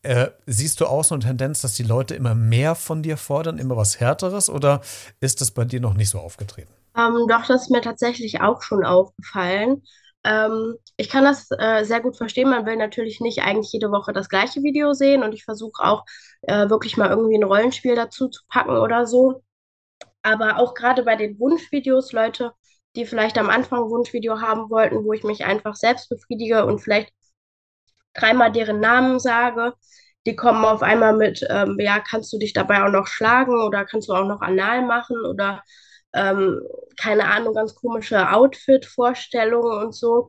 äh, 0.02 0.28
siehst 0.46 0.80
du 0.80 0.86
auch 0.86 1.02
so 1.02 1.16
eine 1.16 1.24
Tendenz, 1.24 1.60
dass 1.60 1.74
die 1.74 1.82
Leute 1.82 2.14
immer 2.14 2.36
mehr 2.36 2.76
von 2.76 3.02
dir 3.02 3.16
fordern, 3.16 3.58
immer 3.58 3.76
was 3.76 3.98
Härteres 3.98 4.48
oder 4.48 4.80
ist 5.20 5.40
das 5.40 5.50
bei 5.50 5.64
dir 5.64 5.80
noch 5.80 5.94
nicht 5.94 6.10
so 6.10 6.20
aufgetreten? 6.20 6.72
Ähm, 6.96 7.26
doch, 7.28 7.46
das 7.46 7.62
ist 7.62 7.70
mir 7.70 7.80
tatsächlich 7.80 8.40
auch 8.40 8.62
schon 8.62 8.84
aufgefallen. 8.84 9.82
Ähm, 10.24 10.76
ich 10.96 11.08
kann 11.08 11.24
das 11.24 11.48
äh, 11.58 11.84
sehr 11.84 12.00
gut 12.00 12.16
verstehen. 12.16 12.50
Man 12.50 12.66
will 12.66 12.76
natürlich 12.76 13.20
nicht 13.20 13.40
eigentlich 13.42 13.72
jede 13.72 13.90
Woche 13.90 14.12
das 14.12 14.28
gleiche 14.28 14.62
Video 14.62 14.92
sehen 14.92 15.22
und 15.22 15.32
ich 15.32 15.44
versuche 15.44 15.82
auch 15.84 16.04
äh, 16.42 16.68
wirklich 16.68 16.96
mal 16.96 17.10
irgendwie 17.10 17.36
ein 17.38 17.44
Rollenspiel 17.44 17.94
dazu 17.94 18.28
zu 18.28 18.42
packen 18.48 18.76
oder 18.76 19.06
so. 19.06 19.42
Aber 20.22 20.58
auch 20.58 20.74
gerade 20.74 21.02
bei 21.04 21.16
den 21.16 21.38
Wunschvideos, 21.38 22.12
Leute, 22.12 22.52
die 22.96 23.06
vielleicht 23.06 23.38
am 23.38 23.50
Anfang 23.50 23.84
ein 23.84 23.90
Wunschvideo 23.90 24.40
haben 24.40 24.70
wollten, 24.70 25.04
wo 25.04 25.12
ich 25.12 25.24
mich 25.24 25.44
einfach 25.44 25.76
selbst 25.76 26.08
befriedige 26.08 26.66
und 26.66 26.80
vielleicht 26.80 27.12
dreimal 28.14 28.52
deren 28.52 28.80
Namen 28.80 29.18
sage, 29.20 29.74
die 30.26 30.36
kommen 30.36 30.64
auf 30.64 30.82
einmal 30.82 31.16
mit, 31.16 31.46
ähm, 31.48 31.76
ja, 31.78 32.00
kannst 32.00 32.32
du 32.32 32.38
dich 32.38 32.52
dabei 32.52 32.84
auch 32.84 32.90
noch 32.90 33.06
schlagen 33.06 33.62
oder 33.62 33.84
kannst 33.84 34.08
du 34.08 34.14
auch 34.14 34.26
noch 34.26 34.40
anal 34.40 34.82
machen 34.84 35.16
oder 35.24 35.62
ähm, 36.14 36.60
keine 37.00 37.24
Ahnung, 37.26 37.54
ganz 37.54 37.74
komische 37.74 38.30
Outfit-Vorstellungen 38.32 39.84
und 39.86 39.94
so, 39.94 40.28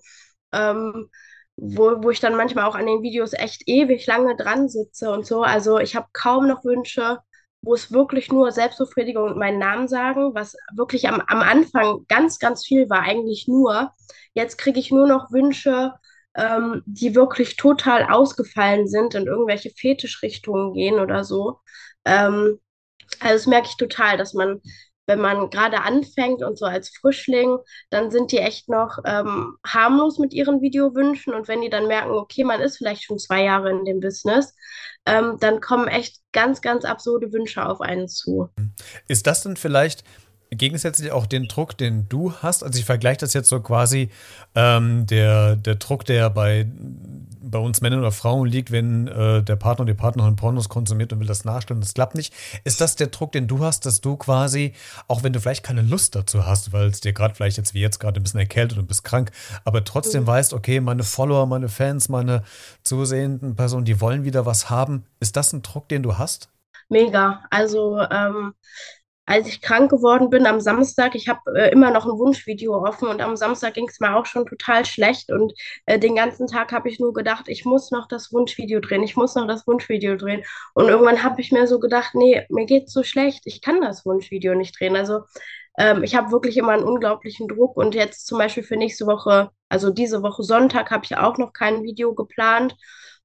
ähm, 0.54 1.10
wo, 1.56 2.02
wo 2.04 2.10
ich 2.10 2.20
dann 2.20 2.36
manchmal 2.36 2.66
auch 2.66 2.76
an 2.76 2.86
den 2.86 3.02
Videos 3.02 3.34
echt 3.34 3.64
ewig 3.68 4.06
lange 4.08 4.36
dran 4.36 4.70
sitze 4.70 5.12
und 5.12 5.26
so. 5.26 5.44
Also 5.44 5.80
ich 5.80 5.96
habe 5.96 6.08
kaum 6.14 6.48
noch 6.48 6.64
Wünsche, 6.64 7.20
wo 7.62 7.74
es 7.74 7.92
wirklich 7.92 8.32
nur 8.32 8.52
Selbstbefriedigung 8.52 9.24
und 9.32 9.38
meinen 9.38 9.60
Namen 9.60 9.88
sagen, 9.88 10.34
was 10.34 10.56
wirklich 10.76 11.08
am, 11.10 11.22
am 11.28 11.42
Anfang 11.42 12.06
ganz, 12.08 12.40
ganz 12.40 12.66
viel 12.66 12.90
war, 12.90 13.02
eigentlich 13.02 13.48
nur. 13.48 13.92
Jetzt 14.34 14.58
kriege 14.58 14.80
ich 14.80 14.92
nur 14.92 15.08
noch 15.08 15.32
Wünsche, 15.32 15.94
ähm, 16.36 16.84
die 16.86 17.16
wirklich 17.16 17.58
total 17.58 18.06
ausgefallen 18.06 18.88
sind, 18.88 19.14
in 19.16 19.26
irgendwelche 19.28 19.72
Fetischrichtungen 19.72 20.74
gehen 20.74 21.00
oder 21.00 21.24
so. 21.26 21.60
Ähm, 22.06 22.60
also 23.20 23.34
das 23.36 23.48
merke 23.48 23.68
ich 23.70 23.78
total, 23.78 24.18
dass 24.18 24.34
man 24.34 24.62
wenn 25.10 25.20
man 25.20 25.50
gerade 25.50 25.82
anfängt 25.82 26.44
und 26.44 26.60
so 26.60 26.66
als 26.66 26.90
Frischling, 26.90 27.58
dann 27.90 28.12
sind 28.12 28.32
die 28.32 28.38
echt 28.38 28.70
noch 28.70 29.00
ähm, 29.06 29.58
harmlos 29.66 30.20
mit 30.20 30.34
ihren 30.34 30.62
Videowünschen. 30.62 31.34
Und 31.34 31.48
wenn 31.48 31.62
die 31.62 31.70
dann 31.72 31.88
merken, 31.88 32.12
okay, 32.12 32.44
man 32.44 32.62
ist 32.62 32.78
vielleicht 32.78 33.04
schon 33.04 33.18
zwei 33.18 33.44
Jahre 33.44 33.72
in 33.72 33.86
dem 33.86 34.02
Business, 34.02 34.54
ähm, 35.08 35.38
dann 35.40 35.62
kommen 35.62 35.88
echt 35.88 36.22
ganz, 36.32 36.62
ganz 36.62 36.86
absurde 36.86 37.34
Wünsche 37.34 37.66
auf 37.66 37.82
einen 37.82 38.08
zu. 38.08 38.50
Ist 39.08 39.26
das 39.26 39.42
denn 39.42 39.58
vielleicht 39.58 40.04
gegensätzlich 40.52 41.12
auch 41.12 41.26
den 41.26 41.48
Druck, 41.48 41.78
den 41.78 42.10
du 42.10 42.34
hast? 42.34 42.64
Also 42.64 42.80
ich 42.80 42.86
vergleiche 42.86 43.20
das 43.20 43.34
jetzt 43.34 43.50
so 43.50 43.60
quasi 43.60 44.10
ähm, 44.56 45.06
der, 45.06 45.56
der 45.56 45.76
Druck, 45.76 46.06
der 46.06 46.30
bei, 46.30 46.68
bei 47.42 47.60
uns 47.60 47.82
Männern 47.82 48.00
oder 48.00 48.12
Frauen 48.12 48.48
liegt, 48.48 48.72
wenn 48.72 49.08
äh, 49.08 49.44
der 49.44 49.56
Partner 49.56 49.84
oder 49.84 49.94
die 49.94 50.00
Partnerin 50.00 50.36
Pornos 50.36 50.68
konsumiert 50.68 51.14
und 51.14 51.20
will 51.20 51.28
das 51.28 51.46
nachstellen, 51.46 51.82
das 51.82 51.94
klappt 51.94 52.16
nicht. 52.16 52.34
Ist 52.64 52.82
das 52.82 52.96
der 52.96 53.08
Druck, 53.08 53.32
den 53.32 53.48
du 53.48 53.64
hast, 53.64 53.86
dass 53.86 54.02
du 54.02 54.18
quasi, 54.18 54.74
auch 55.08 55.24
wenn 55.24 55.34
du 55.34 55.40
vielleicht 55.40 55.64
keine 55.64 55.82
Lust 55.84 56.16
dazu 56.16 56.46
hast, 56.46 56.74
weil 56.74 56.88
es 56.88 57.02
dir 57.02 57.14
gerade 57.14 57.36
vielleicht 57.36 57.58
jetzt 57.58 57.74
wie 57.76 57.82
jetzt 57.82 58.00
gerade 58.00 58.20
ein 58.20 58.24
bisschen 58.24 58.40
erkältet 58.40 58.80
und 58.80 58.88
bist 58.88 59.04
krank, 59.04 59.32
aber 59.66 59.84
trotzdem 59.84 60.24
mhm. 60.24 60.28
weißt, 60.28 60.54
okay, 60.54 60.80
meine 60.80 61.04
Follower, 61.04 61.46
meine 61.46 61.70
Fans, 61.70 62.10
meine 62.10 62.44
zusehenden 62.84 63.56
Personen, 63.56 63.86
die 63.86 64.02
wollen 64.02 64.24
wieder 64.24 64.46
was 64.46 64.70
haben. 64.70 65.06
Ist 65.20 65.38
das 65.38 65.54
ein 65.54 65.62
Druck, 65.62 65.88
den 65.90 66.02
du 66.02 66.18
hast? 66.18 66.50
Mega. 66.90 67.44
Also 67.52 68.00
ähm, 68.00 68.54
als 69.30 69.48
ich 69.48 69.62
krank 69.62 69.92
geworden 69.92 70.32
bin 70.32 70.48
am 70.48 70.60
Samstag, 70.60 71.14
ich 71.14 71.28
habe 71.28 71.40
äh, 71.56 71.72
immer 71.72 71.92
noch 71.92 72.06
ein 72.08 72.18
Wunschvideo 72.18 72.84
offen 72.84 73.08
und 73.08 73.22
am 73.22 73.36
Samstag 73.36 73.76
ging 73.76 73.88
es 73.88 74.00
mir 74.00 74.16
auch 74.16 74.26
schon 74.26 74.48
total 74.48 74.86
schlecht 74.86 75.32
und 75.32 75.54
äh, 75.86 76.00
den 76.00 76.16
ganzen 76.16 76.48
Tag 76.48 76.72
habe 76.72 76.90
ich 76.90 77.00
nur 77.00 77.14
gedacht, 77.14 77.46
ich 77.48 77.64
muss 77.64 77.92
noch 77.92 78.08
das 78.08 78.34
Wunschvideo 78.34 78.80
drehen, 78.80 79.04
ich 79.04 79.16
muss 79.16 79.36
noch 79.36 79.46
das 79.48 79.68
Wunschvideo 79.68 80.16
drehen 80.16 80.44
und 80.74 80.88
irgendwann 80.90 81.22
habe 81.22 81.42
ich 81.42 81.52
mir 81.52 81.68
so 81.68 81.80
gedacht, 81.80 82.16
nee, 82.16 82.44
mir 82.50 82.66
geht's 82.66 82.92
so 82.92 83.04
schlecht, 83.04 83.44
ich 83.46 83.62
kann 83.62 83.82
das 83.82 84.04
Wunschvideo 84.04 84.56
nicht 84.56 84.80
drehen. 84.80 84.96
Also 84.96 85.20
ähm, 85.78 86.04
ich 86.04 86.16
habe 86.16 86.32
wirklich 86.32 86.58
immer 86.58 86.72
einen 86.72 86.84
unglaublichen 86.84 87.48
Druck 87.48 87.78
und 87.78 87.94
jetzt 87.94 88.26
zum 88.26 88.40
Beispiel 88.40 88.64
für 88.64 88.78
nächste 88.78 89.06
Woche, 89.06 89.52
also 89.70 89.92
diese 89.92 90.24
Woche 90.24 90.42
Sonntag, 90.42 90.90
habe 90.90 91.06
ich 91.06 91.16
auch 91.18 91.38
noch 91.38 91.54
kein 91.54 91.84
Video 91.84 92.16
geplant 92.16 92.76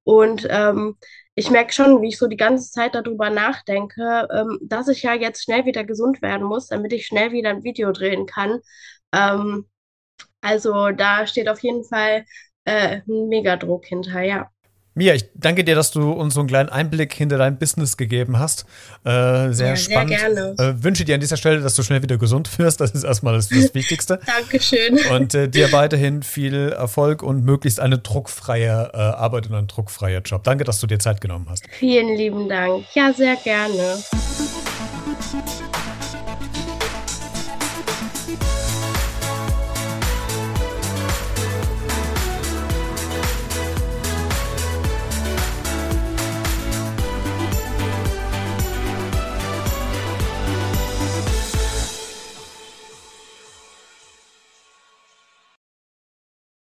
und 0.03 0.47
ähm, 0.51 0.99
ich 1.35 1.51
merke 1.51 1.73
schon, 1.73 2.01
wie 2.03 2.09
ich 2.09 2.19
so 2.19 2.27
die 2.29 2.37
ganze 2.37 2.71
Zeit 2.71 2.95
darüber 2.95 3.31
nachdenke, 3.31 4.29
ähm, 4.33 4.59
dass 4.63 4.89
ich 4.89 5.03
ja 5.03 5.15
jetzt 5.15 5.43
schnell 5.45 5.65
wieder 5.67 5.85
gesund 5.85 6.23
werden 6.23 6.47
muss, 6.47 6.69
damit 6.69 6.93
ich 6.93 7.07
schnell 7.07 7.33
wieder 7.33 7.51
ein 7.51 7.65
Video 7.65 7.93
drehen 7.93 8.27
kann. 8.27 8.61
Ähm, 9.13 9.69
also 10.43 10.91
da 10.93 11.27
steht 11.27 11.49
auf 11.49 11.61
jeden 11.63 11.85
Fall 11.85 12.25
äh, 12.65 13.01
ein 13.09 13.29
Megadruck 13.29 13.87
hinter, 13.87 14.23
ja. 14.23 14.51
Mia, 14.97 15.13
ich 15.13 15.25
danke 15.35 15.65
dir, 15.65 15.75
dass 15.75 15.91
du 15.91 16.13
uns 16.13 16.35
so 16.35 16.41
einen 16.41 16.49
kleinen 16.49 16.69
Einblick 16.69 17.13
hinter 17.13 17.37
dein 17.37 17.59
Business 17.59 17.97
gegeben 17.97 18.39
hast. 18.39 18.65
Äh, 19.05 19.51
sehr 19.51 19.69
ja, 19.69 19.77
spannend. 19.77 20.19
Sehr 20.19 20.35
gerne. 20.35 20.55
Äh, 20.57 20.85
wünsche 20.85 21.05
dir 21.05 21.17
an 21.17 21.21
dieser 21.21 21.37
Stelle, 21.37 21.61
dass 21.61 21.75
du 21.75 21.83
schnell 21.83 22.03
wieder 22.03 22.17
gesund 22.17 22.59
wirst. 22.59 22.81
Das 22.81 22.93
ist 22.93 23.03
erstmal 23.03 23.35
das, 23.35 23.49
das 23.49 23.75
Wichtigste. 23.75 24.21
Dankeschön. 24.25 25.01
Und 25.11 25.35
äh, 25.35 25.49
dir 25.49 25.73
weiterhin 25.73 26.23
viel 26.23 26.71
Erfolg 26.71 27.25
und 27.25 27.45
möglichst 27.45 27.81
eine 27.81 27.99
druckfreie 27.99 28.91
äh, 28.95 28.97
Arbeit 28.97 29.49
und 29.49 29.55
ein 29.55 29.67
druckfreier 29.67 30.21
Job. 30.21 30.45
Danke, 30.45 30.63
dass 30.63 30.79
du 30.79 30.87
dir 30.87 31.01
Zeit 31.01 31.21
genommen 31.21 31.47
hast. 31.51 31.65
Vielen 31.73 32.17
lieben 32.17 32.49
Dank. 32.49 32.85
Ja, 32.95 33.13
sehr 33.13 33.35
gerne. 33.37 33.99